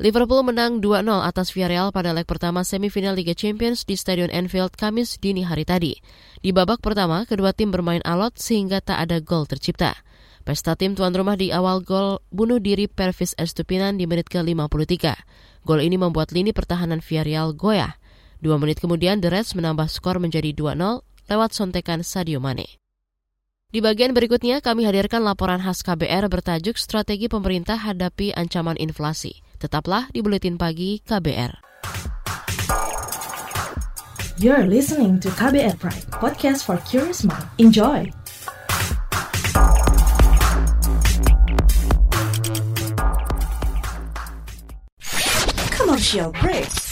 Liverpool 0.00 0.40
menang 0.42 0.80
2-0 0.80 1.04
atas 1.20 1.52
Villarreal 1.52 1.92
pada 1.92 2.16
leg 2.16 2.24
pertama 2.24 2.64
semifinal 2.64 3.12
Liga 3.12 3.36
Champions 3.36 3.84
di 3.84 3.94
Stadion 3.94 4.32
Anfield 4.32 4.74
Kamis 4.74 5.20
dini 5.20 5.44
hari 5.44 5.68
tadi. 5.68 5.94
Di 6.40 6.50
babak 6.50 6.80
pertama, 6.80 7.28
kedua 7.28 7.52
tim 7.52 7.70
bermain 7.70 8.02
alot 8.02 8.34
sehingga 8.40 8.82
tak 8.82 8.98
ada 8.98 9.20
gol 9.22 9.44
tercipta. 9.44 9.94
Pesta 10.42 10.74
tim 10.74 10.98
tuan 10.98 11.14
rumah 11.14 11.38
di 11.38 11.54
awal 11.54 11.86
gol 11.86 12.18
bunuh 12.34 12.58
diri 12.58 12.90
Pervis 12.90 13.36
Estupinan 13.38 13.94
di 13.94 14.10
menit 14.10 14.26
ke-53. 14.26 15.14
Gol 15.62 15.80
ini 15.86 15.94
membuat 15.94 16.34
lini 16.34 16.50
pertahanan 16.50 16.98
Villarreal 16.98 17.54
goyah. 17.54 18.01
Dua 18.42 18.58
menit 18.58 18.82
kemudian, 18.82 19.22
The 19.22 19.30
Reds 19.30 19.54
menambah 19.54 19.86
skor 19.86 20.18
menjadi 20.18 20.50
2-0 20.50 20.74
lewat 21.30 21.50
sontekan 21.54 22.02
Sadio 22.02 22.42
Mane. 22.42 22.82
Di 23.70 23.78
bagian 23.78 24.10
berikutnya, 24.10 24.58
kami 24.58 24.82
hadirkan 24.82 25.22
laporan 25.22 25.62
khas 25.62 25.86
KBR 25.86 26.26
bertajuk 26.26 26.74
Strategi 26.74 27.30
Pemerintah 27.30 27.78
Hadapi 27.78 28.34
Ancaman 28.34 28.74
Inflasi. 28.82 29.38
Tetaplah 29.62 30.10
di 30.10 30.26
Buletin 30.26 30.58
Pagi 30.58 30.98
KBR. 31.06 31.62
You're 34.42 34.66
listening 34.66 35.22
to 35.22 35.30
KBR 35.30 35.78
Pride, 35.78 36.02
podcast 36.10 36.66
for 36.66 36.82
curious 36.82 37.22
mind. 37.22 37.46
Enjoy! 37.62 38.10
Commercial 45.70 46.34
break. 46.42 46.91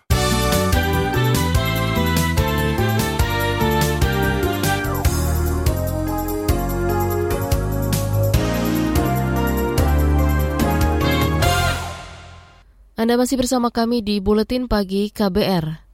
Anda 13.01 13.17
masih 13.17 13.41
bersama 13.41 13.73
kami 13.73 14.05
di 14.05 14.21
Buletin 14.21 14.69
Pagi 14.69 15.09
KBR. 15.09 15.89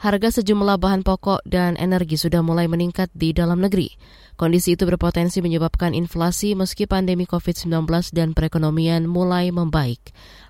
Harga 0.00 0.40
sejumlah 0.40 0.80
bahan 0.80 1.04
pokok 1.04 1.44
dan 1.44 1.76
energi 1.76 2.16
sudah 2.16 2.40
mulai 2.40 2.64
meningkat 2.64 3.12
di 3.12 3.36
dalam 3.36 3.60
negeri. 3.60 3.92
Kondisi 4.32 4.72
itu 4.72 4.88
berpotensi 4.88 5.44
menyebabkan 5.44 5.92
inflasi 5.92 6.56
meski 6.56 6.88
pandemi 6.88 7.28
COVID-19 7.28 7.84
dan 8.16 8.32
perekonomian 8.32 9.04
mulai 9.04 9.52
membaik. 9.52 10.00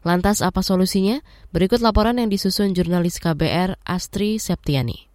Lantas 0.06 0.38
apa 0.38 0.62
solusinya? 0.62 1.18
Berikut 1.50 1.82
laporan 1.82 2.22
yang 2.22 2.30
disusun 2.30 2.78
jurnalis 2.78 3.18
KBR 3.18 3.82
Astri 3.82 4.38
Septiani. 4.38 5.10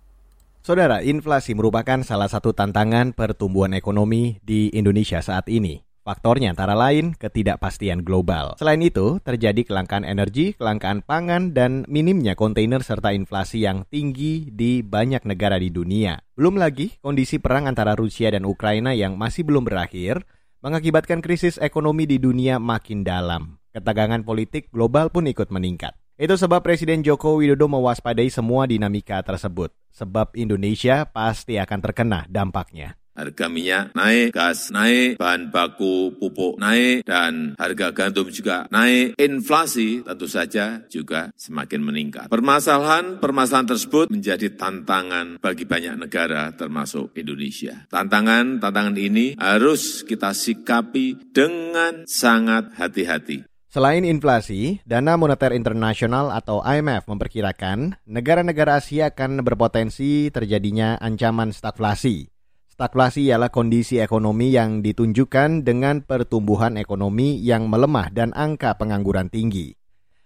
Saudara, 0.68 1.00
inflasi 1.00 1.56
merupakan 1.56 2.04
salah 2.04 2.28
satu 2.28 2.52
tantangan 2.52 3.16
pertumbuhan 3.16 3.72
ekonomi 3.72 4.36
di 4.44 4.68
Indonesia 4.76 5.24
saat 5.24 5.48
ini. 5.48 5.93
Faktornya 6.04 6.52
antara 6.52 6.76
lain 6.76 7.16
ketidakpastian 7.16 8.04
global. 8.04 8.60
Selain 8.60 8.84
itu, 8.84 9.24
terjadi 9.24 9.64
kelangkaan 9.64 10.04
energi, 10.04 10.52
kelangkaan 10.52 11.00
pangan, 11.00 11.56
dan 11.56 11.88
minimnya 11.88 12.36
kontainer 12.36 12.84
serta 12.84 13.16
inflasi 13.16 13.64
yang 13.64 13.88
tinggi 13.88 14.52
di 14.52 14.84
banyak 14.84 15.24
negara 15.24 15.56
di 15.56 15.72
dunia. 15.72 16.20
Belum 16.36 16.60
lagi 16.60 17.00
kondisi 17.00 17.40
perang 17.40 17.72
antara 17.72 17.96
Rusia 17.96 18.28
dan 18.36 18.44
Ukraina 18.44 18.92
yang 18.92 19.16
masih 19.16 19.48
belum 19.48 19.64
berakhir 19.64 20.28
mengakibatkan 20.60 21.24
krisis 21.24 21.56
ekonomi 21.56 22.04
di 22.04 22.20
dunia 22.20 22.60
makin 22.60 23.08
dalam. 23.08 23.64
Ketegangan 23.72 24.28
politik 24.28 24.76
global 24.76 25.08
pun 25.08 25.24
ikut 25.24 25.56
meningkat. 25.56 25.96
Itu 26.20 26.36
sebab 26.36 26.68
Presiden 26.68 27.00
Joko 27.02 27.40
Widodo 27.40 27.72
mewaspadai 27.72 28.28
semua 28.28 28.68
dinamika 28.68 29.24
tersebut, 29.24 29.72
sebab 29.90 30.36
Indonesia 30.36 31.08
pasti 31.08 31.56
akan 31.58 31.80
terkena 31.80 32.28
dampaknya. 32.28 33.00
Harga 33.14 33.46
minyak 33.46 33.94
naik, 33.94 34.34
gas 34.34 34.74
naik, 34.74 35.22
bahan 35.22 35.54
baku 35.54 36.18
pupuk 36.18 36.58
naik, 36.58 37.06
dan 37.06 37.54
harga 37.62 37.94
gandum 37.94 38.34
juga 38.34 38.66
naik. 38.74 39.14
Inflasi 39.22 40.02
tentu 40.02 40.26
saja 40.26 40.82
juga 40.90 41.30
semakin 41.38 41.82
meningkat. 41.86 42.26
Permasalahan-permasalahan 42.34 43.70
tersebut 43.70 44.10
menjadi 44.10 44.58
tantangan 44.58 45.38
bagi 45.38 45.70
banyak 45.70 45.94
negara 45.94 46.50
termasuk 46.58 47.14
Indonesia. 47.14 47.86
Tantangan-tantangan 47.94 48.98
ini 48.98 49.38
harus 49.38 50.02
kita 50.02 50.34
sikapi 50.34 51.30
dengan 51.30 52.10
sangat 52.10 52.74
hati-hati. 52.82 53.46
Selain 53.70 54.06
inflasi, 54.06 54.86
Dana 54.86 55.18
Moneter 55.18 55.50
Internasional 55.54 56.30
atau 56.30 56.62
IMF 56.62 57.10
memperkirakan 57.10 57.98
negara-negara 58.06 58.78
Asia 58.78 59.10
akan 59.10 59.42
berpotensi 59.42 60.30
terjadinya 60.30 60.98
ancaman 61.02 61.50
stagflasi 61.50 62.33
Stagflasi 62.74 63.30
ialah 63.30 63.54
kondisi 63.54 64.02
ekonomi 64.02 64.50
yang 64.50 64.82
ditunjukkan 64.82 65.62
dengan 65.62 66.02
pertumbuhan 66.02 66.74
ekonomi 66.82 67.38
yang 67.38 67.70
melemah 67.70 68.10
dan 68.10 68.34
angka 68.34 68.74
pengangguran 68.82 69.30
tinggi. 69.30 69.78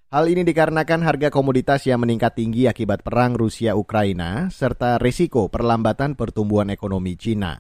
Hal 0.08 0.32
ini 0.32 0.48
dikarenakan 0.48 1.04
harga 1.04 1.28
komoditas 1.28 1.84
yang 1.84 2.08
meningkat 2.08 2.40
tinggi 2.40 2.72
akibat 2.72 3.04
perang 3.04 3.36
Rusia-Ukraina 3.36 4.48
serta 4.48 4.96
risiko 4.96 5.52
perlambatan 5.52 6.16
pertumbuhan 6.16 6.72
ekonomi 6.72 7.20
Cina. 7.20 7.60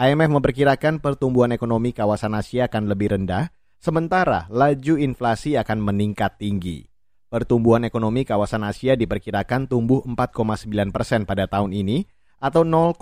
IMF 0.00 0.32
memperkirakan 0.32 1.04
pertumbuhan 1.04 1.52
ekonomi 1.52 1.92
kawasan 1.92 2.32
Asia 2.32 2.72
akan 2.72 2.88
lebih 2.88 3.12
rendah, 3.12 3.52
sementara 3.76 4.48
laju 4.48 4.96
inflasi 4.96 5.60
akan 5.60 5.76
meningkat 5.84 6.40
tinggi. 6.40 6.88
Pertumbuhan 7.28 7.84
ekonomi 7.84 8.24
kawasan 8.24 8.64
Asia 8.64 8.96
diperkirakan 8.96 9.68
tumbuh 9.68 10.00
4,9 10.08 10.88
persen 10.88 11.28
pada 11.28 11.44
tahun 11.44 11.76
ini, 11.76 12.08
atau 12.42 12.66
0,5 12.66 12.98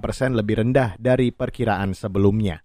persen 0.00 0.32
lebih 0.32 0.64
rendah 0.64 0.96
dari 0.96 1.28
perkiraan 1.28 1.92
sebelumnya. 1.92 2.64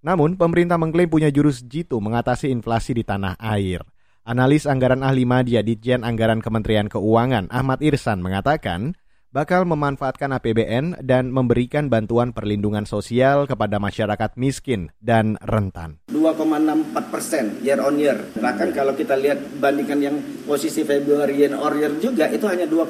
Namun, 0.00 0.40
pemerintah 0.40 0.80
mengklaim 0.80 1.12
punya 1.12 1.28
jurus 1.28 1.60
jitu 1.64 2.00
mengatasi 2.00 2.48
inflasi 2.48 2.96
di 2.96 3.04
tanah 3.04 3.36
air. 3.36 3.84
Analis 4.24 4.64
anggaran 4.64 5.04
ahli 5.04 5.28
media 5.28 5.60
Ditjen 5.60 6.00
Anggaran 6.00 6.40
Kementerian 6.40 6.88
Keuangan 6.88 7.52
Ahmad 7.52 7.84
Irsan 7.84 8.24
mengatakan, 8.24 8.96
bakal 9.34 9.68
memanfaatkan 9.68 10.32
APBN 10.32 11.04
dan 11.04 11.28
memberikan 11.28 11.92
bantuan 11.92 12.32
perlindungan 12.32 12.88
sosial 12.88 13.44
kepada 13.44 13.76
masyarakat 13.76 14.38
miskin 14.40 14.94
dan 15.02 15.36
rentan. 15.44 16.00
2,64 16.24 17.12
persen 17.12 17.44
year 17.60 17.76
on 17.84 18.00
year. 18.00 18.16
Bahkan 18.32 18.72
kalau 18.72 18.96
kita 18.96 19.12
lihat 19.12 19.60
bandingkan 19.60 20.00
yang 20.00 20.16
posisi 20.48 20.80
Februari 20.80 21.44
year 21.44 21.52
on 21.52 21.76
year 21.76 21.92
juga 22.00 22.32
itu 22.32 22.48
hanya 22.48 22.64
2,06 22.64 22.88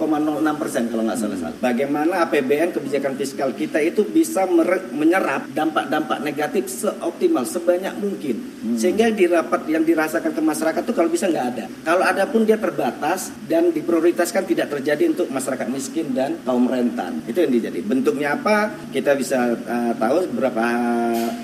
persen 0.55 0.87
kalau 0.87 1.03
nggak 1.03 1.19
salah. 1.19 1.39
salah. 1.39 1.57
Bagaimana 1.59 2.23
APBN 2.31 2.71
kebijakan 2.71 3.19
fiskal 3.19 3.51
kita 3.59 3.83
itu 3.83 4.07
bisa 4.07 4.47
menyerap 4.95 5.51
dampak-dampak 5.51 6.23
negatif 6.23 6.71
seoptimal 6.71 7.43
sebanyak 7.43 7.95
mungkin. 7.99 8.37
Hmm. 8.63 8.79
Sehingga 8.79 9.11
di 9.11 9.27
rapat 9.27 9.67
yang 9.67 9.83
dirasakan 9.83 10.31
ke 10.31 10.43
masyarakat 10.43 10.83
itu 10.87 10.95
kalau 10.95 11.11
bisa 11.11 11.27
nggak 11.27 11.47
ada. 11.59 11.65
Kalau 11.83 12.05
ada 12.07 12.25
pun 12.31 12.47
dia 12.47 12.57
terbatas 12.57 13.35
dan 13.51 13.75
diprioritaskan 13.75 14.47
tidak 14.47 14.71
terjadi 14.79 15.11
untuk 15.11 15.27
masyarakat 15.35 15.67
miskin 15.67 16.15
dan 16.15 16.39
kaum 16.47 16.71
rentan. 16.71 17.19
Itu 17.27 17.43
yang 17.43 17.51
dijadi. 17.51 17.83
Bentuknya 17.83 18.39
apa? 18.39 18.71
Kita 18.95 19.19
bisa 19.19 19.59
uh, 19.59 19.93
tahu 19.99 20.31
beberapa 20.31 20.63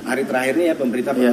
hari 0.07 0.23
terakhir 0.23 0.55
ini 0.55 0.65
ya 0.71 0.75
pemerintah 0.79 1.15
yeah. 1.19 1.33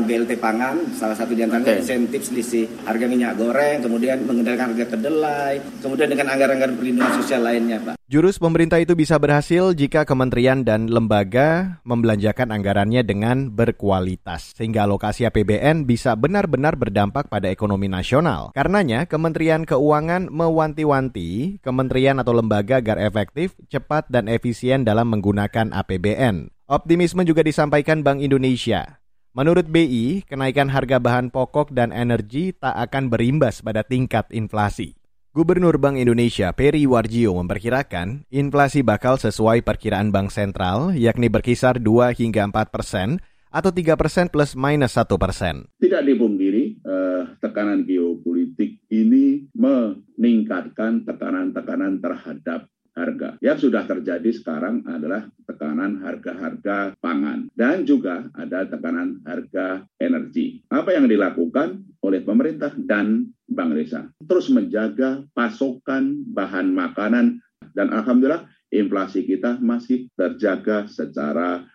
BLT 0.00 0.40
pangan, 0.40 0.96
salah 0.96 1.12
satu 1.12 1.36
di 1.36 1.44
antaranya 1.44 1.76
okay. 1.76 1.84
insentif 1.84 2.24
selisih 2.24 2.64
harga 2.88 3.04
minyak 3.04 3.36
goreng, 3.36 3.84
kemudian 3.84 4.24
mengendalikan 4.24 4.72
harga 4.72 4.96
kedelai, 4.96 5.60
kemudian 5.84 6.08
dengan 6.08 6.32
anggaran-anggaran 6.32 6.74
perlindungan 6.80 7.12
sosial 7.20 7.44
lainnya, 7.44 7.78
Pak. 7.84 7.94
Jurus 8.12 8.36
pemerintah 8.36 8.76
itu 8.76 8.92
bisa 8.92 9.16
berhasil 9.16 9.72
jika 9.72 10.04
kementerian 10.04 10.64
dan 10.68 10.84
lembaga 10.84 11.80
membelanjakan 11.80 12.52
anggarannya 12.52 13.00
dengan 13.00 13.48
berkualitas, 13.48 14.52
sehingga 14.52 14.84
alokasi 14.84 15.24
APBN 15.24 15.88
bisa 15.88 16.12
benar-benar 16.12 16.76
berdampak 16.76 17.32
pada 17.32 17.48
ekonomi 17.48 17.88
nasional. 17.88 18.52
Karenanya, 18.52 19.08
Kementerian 19.08 19.64
Keuangan 19.64 20.28
mewanti-wanti 20.28 21.60
kementerian 21.64 22.20
atau 22.20 22.36
lembaga 22.36 22.84
agar 22.84 23.00
efektif, 23.00 23.56
cepat, 23.72 24.08
dan 24.12 24.28
efisien 24.28 24.84
dalam 24.84 25.08
menggunakan 25.08 25.72
APBN. 25.72 26.52
Optimisme 26.68 27.24
juga 27.28 27.44
disampaikan 27.44 28.00
Bank 28.00 28.24
Indonesia. 28.24 29.01
Menurut 29.32 29.64
BI, 29.64 30.20
kenaikan 30.28 30.68
harga 30.68 31.00
bahan 31.00 31.32
pokok 31.32 31.72
dan 31.72 31.88
energi 31.88 32.52
tak 32.52 32.76
akan 32.76 33.08
berimbas 33.08 33.64
pada 33.64 33.80
tingkat 33.80 34.28
inflasi. 34.28 34.92
Gubernur 35.32 35.80
Bank 35.80 35.96
Indonesia 35.96 36.52
Peri 36.52 36.84
Warjio 36.84 37.32
memperkirakan 37.40 38.28
inflasi 38.28 38.84
bakal 38.84 39.16
sesuai 39.16 39.64
perkiraan 39.64 40.12
Bank 40.12 40.28
Sentral, 40.36 40.92
yakni 40.92 41.32
berkisar 41.32 41.80
2 41.80 42.12
hingga 42.12 42.44
4 42.44 42.68
persen 42.68 43.24
atau 43.48 43.72
3 43.72 43.96
persen 43.96 44.28
plus 44.28 44.52
minus 44.52 45.00
1 45.00 45.16
persen. 45.16 45.64
Tidak 45.80 46.04
dipungkiri, 46.04 46.84
eh, 46.84 47.22
tekanan 47.40 47.88
geopolitik 47.88 48.84
ini 48.92 49.48
meningkatkan 49.56 51.08
tekanan-tekanan 51.08 52.04
terhadap 52.04 52.68
harga. 52.92 53.40
Yang 53.40 53.68
sudah 53.68 53.84
terjadi 53.88 54.30
sekarang 54.32 54.84
adalah 54.84 55.28
tekanan 55.48 56.00
harga-harga 56.04 56.92
pangan 57.00 57.48
dan 57.56 57.88
juga 57.88 58.28
ada 58.36 58.68
tekanan 58.68 59.24
harga 59.24 59.84
energi. 59.96 60.60
Apa 60.68 60.96
yang 60.96 61.08
dilakukan 61.08 61.82
oleh 62.04 62.20
pemerintah 62.20 62.74
dan 62.76 63.32
Bank 63.48 63.72
Indonesia 63.72 64.08
terus 64.24 64.48
menjaga 64.48 65.22
pasokan 65.36 66.24
bahan 66.32 66.72
makanan 66.72 67.40
dan 67.76 67.88
alhamdulillah 67.92 68.48
inflasi 68.72 69.28
kita 69.28 69.60
masih 69.60 70.08
terjaga 70.16 70.88
secara 70.88 71.68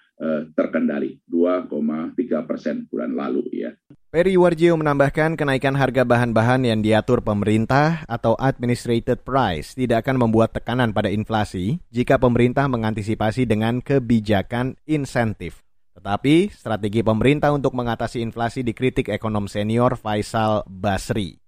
terkendali 0.57 1.21
2,3 1.29 2.49
persen 2.49 2.89
bulan 2.89 3.13
lalu 3.13 3.45
ya. 3.53 3.71
Peri 4.07 4.33
Warjio 4.33 4.73
menambahkan 4.73 5.37
kenaikan 5.37 5.77
harga 5.77 6.01
bahan-bahan 6.01 6.65
yang 6.65 6.79
diatur 6.81 7.21
pemerintah 7.21 8.01
atau 8.09 8.33
administrated 8.33 9.21
price 9.21 9.77
tidak 9.77 10.07
akan 10.07 10.25
membuat 10.25 10.57
tekanan 10.57 10.89
pada 10.89 11.13
inflasi 11.13 11.77
jika 11.93 12.17
pemerintah 12.17 12.65
mengantisipasi 12.65 13.45
dengan 13.45 13.77
kebijakan 13.83 14.79
insentif. 14.89 15.61
Tetapi 15.97 16.53
strategi 16.53 17.01
pemerintah 17.01 17.49
untuk 17.53 17.73
mengatasi 17.73 18.21
inflasi 18.21 18.61
dikritik 18.61 19.09
ekonom 19.09 19.49
senior 19.49 19.97
Faisal 19.97 20.61
Basri. 20.69 21.41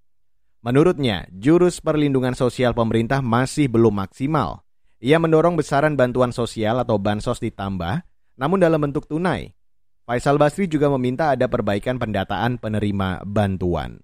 Menurutnya, 0.59 1.29
jurus 1.31 1.79
perlindungan 1.79 2.35
sosial 2.35 2.75
pemerintah 2.75 3.23
masih 3.23 3.71
belum 3.71 4.03
maksimal. 4.03 4.65
Ia 4.99 5.15
mendorong 5.15 5.55
besaran 5.55 5.95
bantuan 5.95 6.35
sosial 6.35 6.83
atau 6.83 6.99
bansos 6.99 7.39
ditambah, 7.39 8.03
namun 8.39 8.63
dalam 8.63 8.79
bentuk 8.79 9.03
tunai 9.03 9.51
Faisal 10.09 10.41
Basri 10.41 10.65
juga 10.65 10.89
meminta 10.89 11.37
ada 11.37 11.45
perbaikan 11.45 12.01
pendataan 12.01 12.57
penerima 12.57 13.21
bantuan. 13.29 14.01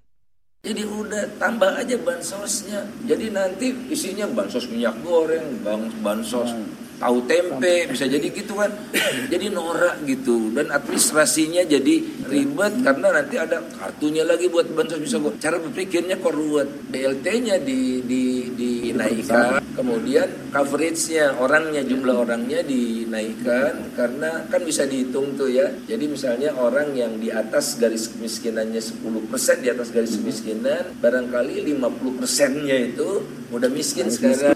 Jadi 0.61 0.85
udah 0.85 1.41
tambah 1.41 1.81
aja 1.81 1.97
bansosnya. 1.97 2.85
Jadi 3.09 3.33
nanti 3.33 3.73
isinya 3.89 4.29
bansos 4.29 4.69
minyak 4.69 5.01
goreng, 5.01 5.65
bansos 6.05 6.53
hmm. 6.53 6.84
Tahu 6.97 7.17
tempe, 7.27 7.89
bisa 7.91 8.05
jadi 8.07 8.27
gitu 8.29 8.55
kan. 8.57 8.71
Jadi 9.31 9.51
norak 9.51 10.05
gitu. 10.05 10.53
Dan 10.53 10.69
administrasinya 10.71 11.65
jadi 11.65 11.95
ribet 12.29 12.73
karena 12.85 13.07
nanti 13.09 13.35
ada 13.35 13.59
kartunya 13.73 14.23
lagi 14.23 14.47
buat 14.47 14.69
bansos 14.71 15.01
bisa 15.01 15.17
cara 15.41 15.57
berpikirnya 15.59 16.21
kok 16.21 16.31
ruwet. 16.31 16.69
BLT-nya 16.93 17.59
di, 17.59 18.05
di 18.05 18.23
dinaikkan. 18.55 19.59
Kemudian 19.75 20.27
coveragenya 20.55 21.35
orangnya 21.35 21.83
jumlah 21.83 22.15
orangnya 22.15 22.63
dinaikkan 22.63 23.91
karena 23.97 24.47
kan 24.47 24.61
bisa 24.63 24.87
dihitung 24.87 25.35
tuh 25.35 25.51
ya. 25.51 25.67
Jadi 25.83 26.05
misalnya 26.07 26.55
orang 26.55 26.95
yang 26.95 27.19
di 27.19 27.27
atas 27.27 27.75
garis 27.75 28.07
kemiskinannya 28.15 28.79
10% 28.79 29.65
di 29.65 29.69
atas 29.73 29.91
garis 29.91 30.15
kemiskinan 30.15 30.95
barangkali 31.03 31.75
50 31.75 32.19
persennya 32.23 32.77
itu 32.87 33.27
udah 33.51 33.69
miskin 33.69 34.07
sekarang 34.07 34.54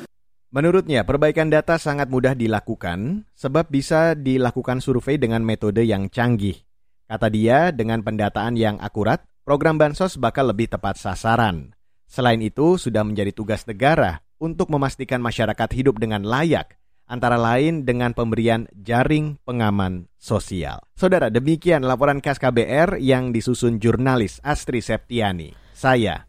Menurutnya, 0.49 1.05
perbaikan 1.05 1.53
data 1.53 1.77
sangat 1.77 2.09
mudah 2.09 2.33
dilakukan 2.33 3.29
sebab 3.37 3.69
bisa 3.69 4.17
dilakukan 4.17 4.81
survei 4.81 5.21
dengan 5.21 5.45
metode 5.45 5.85
yang 5.85 6.09
canggih. 6.09 6.57
Kata 7.05 7.29
dia, 7.29 7.69
dengan 7.69 8.01
pendataan 8.01 8.57
yang 8.57 8.81
akurat, 8.81 9.21
program 9.45 9.77
bansos 9.77 10.17
bakal 10.17 10.49
lebih 10.49 10.69
tepat 10.73 10.97
sasaran. 10.97 11.77
Selain 12.09 12.41
itu, 12.41 12.81
sudah 12.81 13.05
menjadi 13.05 13.29
tugas 13.29 13.61
negara 13.69 14.25
untuk 14.41 14.73
memastikan 14.73 15.21
masyarakat 15.21 15.69
hidup 15.69 16.01
dengan 16.01 16.25
layak, 16.25 16.81
antara 17.09 17.37
lain 17.37 17.85
dengan 17.85 18.17
pemberian 18.17 18.65
jaring 18.73 19.41
pengaman 19.45 20.09
sosial. 20.21 20.81
Saudara, 20.93 21.33
demikian 21.33 21.85
laporan 21.85 22.21
khas 22.21 22.37
KBR 22.37 23.01
yang 23.01 23.33
disusun 23.33 23.77
jurnalis 23.77 24.37
Astri 24.41 24.81
Septiani. 24.81 25.53
Saya, 25.73 26.28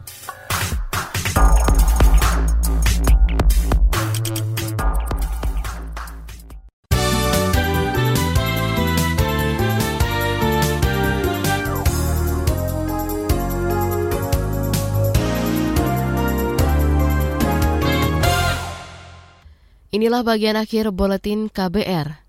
Inilah 19.91 20.23
bagian 20.23 20.55
akhir 20.55 20.95
buletin 20.95 21.51
KBR. 21.51 22.23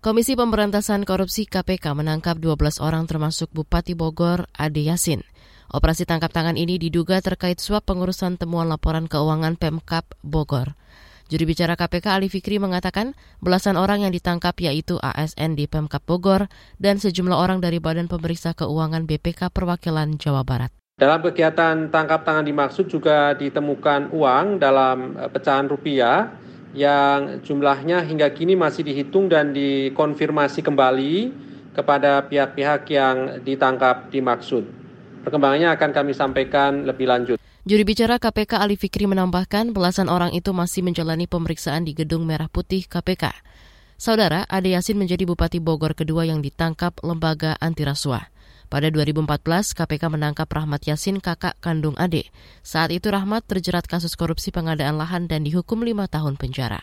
Komisi 0.00 0.32
Pemberantasan 0.32 1.04
Korupsi 1.04 1.44
KPK 1.44 1.92
menangkap 1.92 2.40
12 2.40 2.80
orang 2.80 3.04
termasuk 3.04 3.52
Bupati 3.52 3.92
Bogor 3.92 4.48
Ade 4.56 4.80
Yasin. 4.80 5.20
Operasi 5.68 6.08
tangkap 6.08 6.32
tangan 6.32 6.56
ini 6.56 6.80
diduga 6.80 7.20
terkait 7.20 7.60
suap 7.60 7.84
pengurusan 7.84 8.40
temuan 8.40 8.64
laporan 8.64 9.12
keuangan 9.12 9.60
Pemkap 9.60 10.08
Bogor. 10.24 10.72
Juri 11.28 11.44
bicara 11.44 11.76
KPK 11.76 12.16
Ali 12.16 12.32
Fikri 12.32 12.56
mengatakan 12.56 13.12
belasan 13.44 13.76
orang 13.76 14.08
yang 14.08 14.12
ditangkap 14.16 14.56
yaitu 14.64 14.96
ASN 14.96 15.52
di 15.52 15.68
Pemkap 15.68 16.08
Bogor 16.08 16.48
dan 16.80 16.96
sejumlah 16.96 17.36
orang 17.36 17.60
dari 17.60 17.76
Badan 17.76 18.08
Pemeriksa 18.08 18.56
Keuangan 18.56 19.04
BPK 19.04 19.52
Perwakilan 19.52 20.16
Jawa 20.16 20.48
Barat. 20.48 20.72
Dalam 20.96 21.20
kegiatan 21.20 21.92
tangkap 21.92 22.24
tangan 22.24 22.48
dimaksud 22.48 22.88
juga 22.88 23.36
ditemukan 23.36 24.16
uang 24.16 24.56
dalam 24.56 25.12
eh, 25.20 25.28
pecahan 25.28 25.68
rupiah 25.68 26.40
yang 26.72 27.44
jumlahnya 27.44 28.00
hingga 28.04 28.32
kini 28.32 28.56
masih 28.56 28.84
dihitung 28.84 29.28
dan 29.28 29.52
dikonfirmasi 29.52 30.64
kembali 30.64 31.14
kepada 31.72 32.24
pihak-pihak 32.28 32.88
yang 32.92 33.16
ditangkap 33.44 34.08
dimaksud. 34.12 34.64
Perkembangannya 35.22 35.70
akan 35.72 35.90
kami 35.94 36.12
sampaikan 36.12 36.84
lebih 36.84 37.06
lanjut. 37.08 37.36
Juri 37.62 37.86
bicara 37.86 38.18
KPK 38.18 38.58
Ali 38.58 38.74
Fikri 38.74 39.06
menambahkan 39.06 39.70
belasan 39.70 40.10
orang 40.10 40.34
itu 40.34 40.50
masih 40.50 40.82
menjalani 40.82 41.30
pemeriksaan 41.30 41.86
di 41.86 41.94
Gedung 41.94 42.26
Merah 42.26 42.50
Putih 42.50 42.90
KPK. 42.90 43.30
Saudara, 43.94 44.42
Ade 44.50 44.74
Yasin 44.74 44.98
menjadi 44.98 45.22
Bupati 45.22 45.62
Bogor 45.62 45.94
kedua 45.94 46.26
yang 46.26 46.42
ditangkap 46.42 46.98
lembaga 47.06 47.54
anti 47.62 47.86
rasuah. 47.86 48.34
Pada 48.72 48.88
2014, 48.88 49.76
KPK 49.76 50.08
menangkap 50.08 50.48
Rahmat 50.48 50.88
Yasin, 50.88 51.20
kakak 51.20 51.60
kandung 51.60 51.92
Ade. 52.00 52.32
Saat 52.64 52.88
itu 52.88 53.12
Rahmat 53.12 53.44
terjerat 53.44 53.84
kasus 53.84 54.16
korupsi 54.16 54.48
pengadaan 54.48 54.96
lahan 54.96 55.28
dan 55.28 55.44
dihukum 55.44 55.84
lima 55.84 56.08
tahun 56.08 56.40
penjara. 56.40 56.80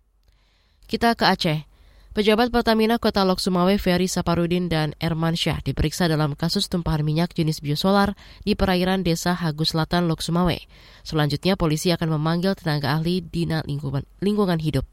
Kita 0.85 1.17
ke 1.17 1.25
Aceh. 1.25 1.65
Pejabat 2.13 2.53
Pertamina 2.53 3.01
Kota 3.01 3.25
Lok 3.25 3.41
Sumawe 3.41 3.73
Ferry 3.81 4.05
Saparudin 4.05 4.69
dan 4.69 4.93
Erman 5.01 5.33
Syah 5.33 5.65
diperiksa 5.65 6.05
dalam 6.05 6.37
kasus 6.37 6.69
tumpahan 6.69 7.01
minyak 7.01 7.33
jenis 7.33 7.57
biosolar 7.57 8.13
di 8.45 8.53
perairan 8.53 9.01
desa 9.01 9.33
Hagu 9.33 9.65
Selatan 9.65 10.05
Lok 10.05 10.21
Sumawe. 10.21 10.61
Selanjutnya 11.01 11.57
polisi 11.57 11.89
akan 11.89 12.21
memanggil 12.21 12.53
tenaga 12.53 13.01
ahli 13.01 13.25
Dina 13.25 13.65
Lingkungan, 13.65 14.05
Lingkungan 14.21 14.61
Hidup. 14.61 14.85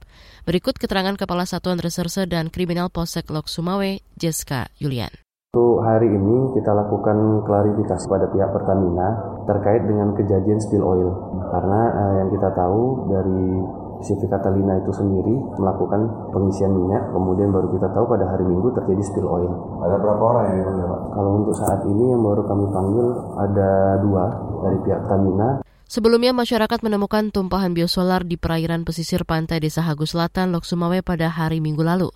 Berikut 0.49 0.81
keterangan 0.81 1.17
Kepala 1.21 1.45
Satuan 1.45 1.77
Reserse 1.77 2.25
dan 2.25 2.49
Kriminal 2.49 2.89
Polsek 2.89 3.29
Lok 3.29 3.53
Sumawe, 3.53 4.01
Jessica 4.17 4.73
Yulian. 4.81 5.26
Untuk 5.57 5.81
hari 5.89 6.13
ini 6.13 6.53
kita 6.53 6.69
lakukan 6.69 7.41
klarifikasi 7.49 8.05
pada 8.13 8.29
pihak 8.29 8.53
Pertamina 8.53 9.41
terkait 9.49 9.89
dengan 9.89 10.13
kejadian 10.13 10.61
spill 10.61 10.85
oil. 10.85 11.17
Karena 11.49 11.81
eh, 11.97 12.13
yang 12.21 12.29
kita 12.29 12.53
tahu 12.53 13.09
dari 13.09 13.65
CV 14.05 14.21
Catalina 14.29 14.77
itu 14.77 14.93
sendiri 14.93 15.33
melakukan 15.57 16.29
pengisian 16.29 16.77
minyak, 16.77 17.09
kemudian 17.09 17.57
baru 17.57 17.73
kita 17.73 17.89
tahu 17.89 18.05
pada 18.05 18.29
hari 18.37 18.45
Minggu 18.45 18.69
terjadi 18.69 19.01
spill 19.01 19.25
oil. 19.25 19.49
Ada 19.81 19.97
berapa 19.97 20.23
orang 20.29 20.45
yang 20.45 20.57
dipanggil 20.61 20.87
Pak? 20.93 21.01
Kalau 21.17 21.31
untuk 21.41 21.55
saat 21.57 21.81
ini 21.89 22.05
yang 22.05 22.21
baru 22.21 22.43
kami 22.45 22.65
panggil 22.77 23.07
ada 23.41 23.71
dua 24.05 24.25
dari 24.61 24.79
pihak 24.85 24.99
Pertamina. 25.09 25.49
Sebelumnya 25.89 26.37
masyarakat 26.37 26.85
menemukan 26.85 27.33
tumpahan 27.33 27.73
biosolar 27.73 28.29
di 28.29 28.37
perairan 28.37 28.85
pesisir 28.85 29.25
pantai 29.25 29.65
Desa 29.65 29.81
Hagu 29.81 30.05
Selatan, 30.05 30.53
Lok 30.53 30.69
Sumawe 30.69 31.01
pada 31.01 31.33
hari 31.33 31.65
Minggu 31.65 31.81
lalu. 31.81 32.13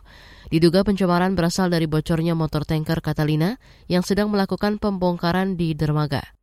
Diduga 0.51 0.83
pencemaran 0.83 1.39
berasal 1.39 1.71
dari 1.71 1.87
bocornya 1.87 2.35
motor 2.35 2.67
tanker 2.67 2.99
Catalina 2.99 3.63
yang 3.87 4.03
sedang 4.03 4.35
melakukan 4.35 4.83
pembongkaran 4.83 5.55
di 5.55 5.79
dermaga. 5.79 6.35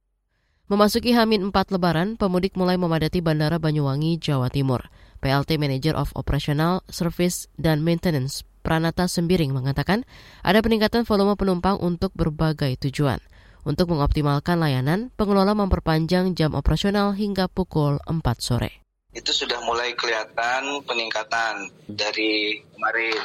Memasuki 0.71 1.11
Hamin 1.11 1.51
4 1.51 1.75
Lebaran, 1.75 2.15
pemudik 2.15 2.55
mulai 2.55 2.79
memadati 2.79 3.19
Bandara 3.19 3.59
Banyuwangi, 3.59 4.15
Jawa 4.19 4.47
Timur. 4.47 4.87
PLT 5.19 5.59
Manager 5.59 5.97
of 5.99 6.15
Operational 6.15 6.87
Service 6.87 7.51
dan 7.59 7.83
Maintenance 7.83 8.47
Pranata 8.63 9.11
Sembiring 9.11 9.51
mengatakan 9.51 10.07
ada 10.39 10.59
peningkatan 10.63 11.03
volume 11.03 11.35
penumpang 11.35 11.75
untuk 11.79 12.15
berbagai 12.15 12.79
tujuan. 12.87 13.19
Untuk 13.67 13.91
mengoptimalkan 13.91 14.63
layanan, 14.63 15.11
pengelola 15.19 15.51
memperpanjang 15.51 16.31
jam 16.31 16.55
operasional 16.55 17.11
hingga 17.11 17.51
pukul 17.51 17.99
4 18.07 18.23
sore. 18.39 18.86
Itu 19.17 19.33
sudah 19.33 19.57
mulai 19.65 19.97
kelihatan 19.97 20.85
peningkatan 20.85 21.73
dari 21.89 22.61
kemarin. 22.77 23.17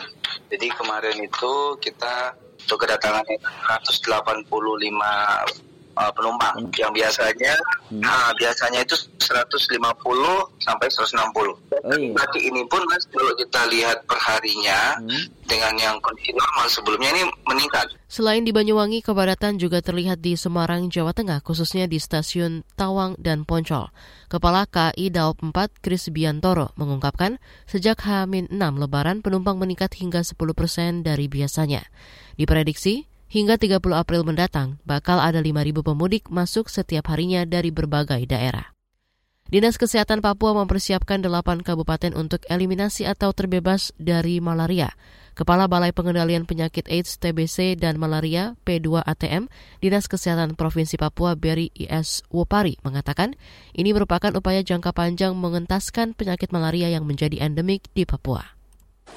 Jadi 0.48 0.66
kemarin 0.72 1.20
itu 1.20 1.76
kita 1.84 2.32
untuk 2.64 2.88
kedatangan 2.88 3.28
185 3.84 5.68
uh, 5.96 6.12
penumpang 6.12 6.54
hmm. 6.58 6.72
yang 6.78 6.92
biasanya 6.92 7.54
hmm. 7.88 8.00
nah, 8.00 8.32
biasanya 8.36 8.80
itu 8.84 8.96
150 9.22 9.78
sampai 10.60 10.86
160. 10.90 11.16
Oh, 11.22 11.96
iya. 11.96 12.12
Berarti 12.12 12.38
ini 12.42 12.62
pun 12.68 12.82
mas 12.90 13.06
kalau 13.08 13.32
kita 13.38 13.60
lihat 13.70 14.04
perharinya 14.04 14.98
hmm. 15.00 15.24
dengan 15.46 15.74
yang 15.78 15.96
kondisi 16.02 16.34
normal 16.34 16.66
sebelumnya 16.68 17.10
ini 17.16 17.22
meningkat. 17.46 17.86
Selain 18.12 18.44
di 18.44 18.52
Banyuwangi, 18.52 19.00
kepadatan 19.00 19.56
juga 19.56 19.80
terlihat 19.80 20.20
di 20.20 20.36
Semarang, 20.36 20.92
Jawa 20.92 21.16
Tengah, 21.16 21.40
khususnya 21.40 21.88
di 21.88 21.96
stasiun 21.96 22.60
Tawang 22.76 23.16
dan 23.16 23.48
Poncol. 23.48 23.88
Kepala 24.28 24.68
KI 24.68 25.08
Daop 25.08 25.40
4, 25.40 25.80
Kris 25.80 26.12
Biantoro, 26.12 26.76
mengungkapkan 26.76 27.40
sejak 27.64 28.04
H-6 28.04 28.52
Lebaran 28.52 29.24
penumpang 29.24 29.56
meningkat 29.56 29.96
hingga 29.96 30.20
10 30.20 30.36
persen 30.52 31.00
dari 31.00 31.24
biasanya. 31.24 31.88
Diprediksi, 32.36 33.08
Hingga 33.32 33.56
30 33.56 33.80
April 33.96 34.28
mendatang, 34.28 34.76
bakal 34.84 35.16
ada 35.16 35.40
5.000 35.40 35.80
pemudik 35.80 36.28
masuk 36.28 36.68
setiap 36.68 37.08
harinya 37.08 37.48
dari 37.48 37.72
berbagai 37.72 38.28
daerah. 38.28 38.76
Dinas 39.48 39.80
Kesehatan 39.80 40.20
Papua 40.20 40.52
mempersiapkan 40.52 41.16
8 41.24 41.64
kabupaten 41.64 42.12
untuk 42.12 42.44
eliminasi 42.52 43.08
atau 43.08 43.32
terbebas 43.32 43.96
dari 43.96 44.36
malaria. 44.44 44.92
Kepala 45.32 45.64
Balai 45.64 45.96
Pengendalian 45.96 46.44
Penyakit 46.44 46.84
AIDS, 46.92 47.16
TBC, 47.16 47.80
dan 47.80 47.96
Malaria 47.96 48.52
P2ATM, 48.68 49.48
Dinas 49.80 50.12
Kesehatan 50.12 50.52
Provinsi 50.52 51.00
Papua 51.00 51.32
Beri 51.32 51.72
IS 51.72 52.28
Wopari 52.28 52.76
mengatakan 52.84 53.32
ini 53.72 53.96
merupakan 53.96 54.28
upaya 54.36 54.60
jangka 54.60 54.92
panjang 54.92 55.32
mengentaskan 55.40 56.12
penyakit 56.12 56.52
malaria 56.52 56.92
yang 56.92 57.08
menjadi 57.08 57.40
endemik 57.40 57.88
di 57.96 58.04
Papua. 58.04 58.60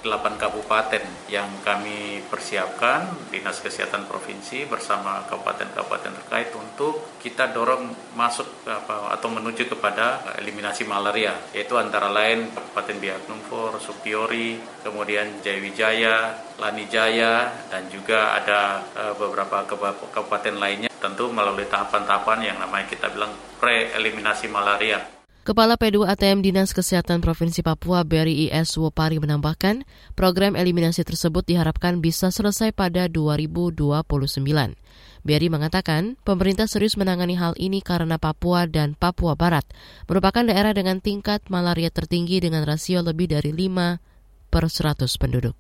8 0.03 0.41
kabupaten 0.41 1.03
yang 1.31 1.47
kami 1.63 2.21
persiapkan 2.27 3.07
Dinas 3.31 3.63
Kesehatan 3.63 4.05
Provinsi 4.05 4.67
bersama 4.67 5.23
kabupaten-kabupaten 5.29 6.13
terkait 6.25 6.51
untuk 6.53 7.15
kita 7.21 7.49
dorong 7.55 7.89
masuk 8.13 8.45
apa, 8.67 9.15
atau 9.15 9.31
menuju 9.31 9.71
kepada 9.71 10.35
eliminasi 10.37 10.85
malaria 10.85 11.33
yaitu 11.55 11.73
antara 11.79 12.11
lain 12.11 12.51
Kabupaten 12.51 12.97
Biak 13.01 13.23
Numfor, 13.31 13.81
Supiori, 13.81 14.59
kemudian 14.85 15.41
Jayawijaya, 15.41 16.37
Lanijaya 16.61 17.65
dan 17.71 17.89
juga 17.89 18.37
ada 18.37 18.83
uh, 18.93 19.13
beberapa 19.17 19.65
kabupaten 20.11 20.55
lainnya 20.59 20.89
tentu 21.01 21.29
melalui 21.29 21.65
tahapan-tahapan 21.65 22.53
yang 22.53 22.57
namanya 22.61 22.85
kita 22.89 23.09
bilang 23.09 23.33
pre-eliminasi 23.57 24.49
malaria 24.49 25.14
Kepala 25.45 25.77
P2 25.77 26.09
ATM 26.09 26.41
Dinas 26.41 26.73
Kesehatan 26.73 27.21
Provinsi 27.21 27.61
Papua 27.61 28.01
Beri 28.01 28.49
IS 28.49 28.81
Wopari 28.81 29.21
menambahkan, 29.21 29.85
program 30.17 30.57
eliminasi 30.57 31.05
tersebut 31.05 31.45
diharapkan 31.45 32.01
bisa 32.01 32.33
selesai 32.33 32.73
pada 32.73 33.05
2029. 33.05 34.09
Beri 35.21 35.47
mengatakan, 35.53 36.17
pemerintah 36.25 36.65
serius 36.65 36.97
menangani 36.97 37.37
hal 37.37 37.53
ini 37.61 37.85
karena 37.85 38.17
Papua 38.17 38.65
dan 38.65 38.97
Papua 38.97 39.37
Barat 39.37 39.69
merupakan 40.09 40.41
daerah 40.41 40.73
dengan 40.73 40.97
tingkat 40.97 41.45
malaria 41.53 41.93
tertinggi 41.93 42.41
dengan 42.41 42.65
rasio 42.65 43.05
lebih 43.05 43.29
dari 43.29 43.53
5 43.53 44.49
per 44.49 44.65
100 44.65 45.05
penduduk. 45.21 45.53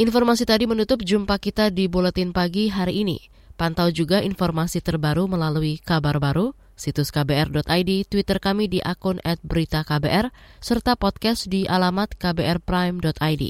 Informasi 0.00 0.48
tadi 0.48 0.64
menutup 0.64 1.04
jumpa 1.04 1.36
kita 1.36 1.68
di 1.68 1.92
Buletin 1.92 2.32
Pagi 2.32 2.72
hari 2.72 3.04
ini. 3.04 3.20
Pantau 3.52 3.92
juga 3.92 4.24
informasi 4.24 4.80
terbaru 4.80 5.28
melalui 5.28 5.76
kabar 5.76 6.16
baru 6.16 6.56
situs 6.78 7.10
kbr.id, 7.10 7.90
Twitter 8.06 8.38
kami 8.38 8.70
di 8.70 8.78
akun 8.78 9.18
@beritaKBR, 9.20 10.30
serta 10.62 10.94
podcast 10.94 11.50
di 11.50 11.66
alamat 11.66 12.14
kbrprime.id. 12.16 13.44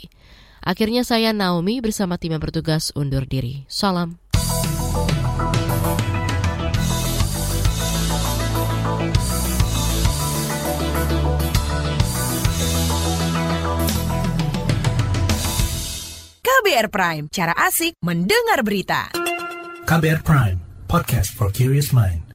Akhirnya 0.64 1.06
saya 1.06 1.30
Naomi 1.36 1.78
bersama 1.78 2.18
tim 2.18 2.34
yang 2.34 2.42
bertugas 2.42 2.90
undur 2.98 3.24
diri. 3.24 3.68
Salam. 3.70 4.18
KBR 16.44 16.92
Prime, 16.92 17.24
cara 17.32 17.56
asik 17.64 17.96
mendengar 18.04 18.60
berita. 18.60 19.08
KBR 19.88 20.20
Prime, 20.20 20.58
podcast 20.84 21.32
for 21.32 21.48
curious 21.48 21.96
mind. 21.96 22.27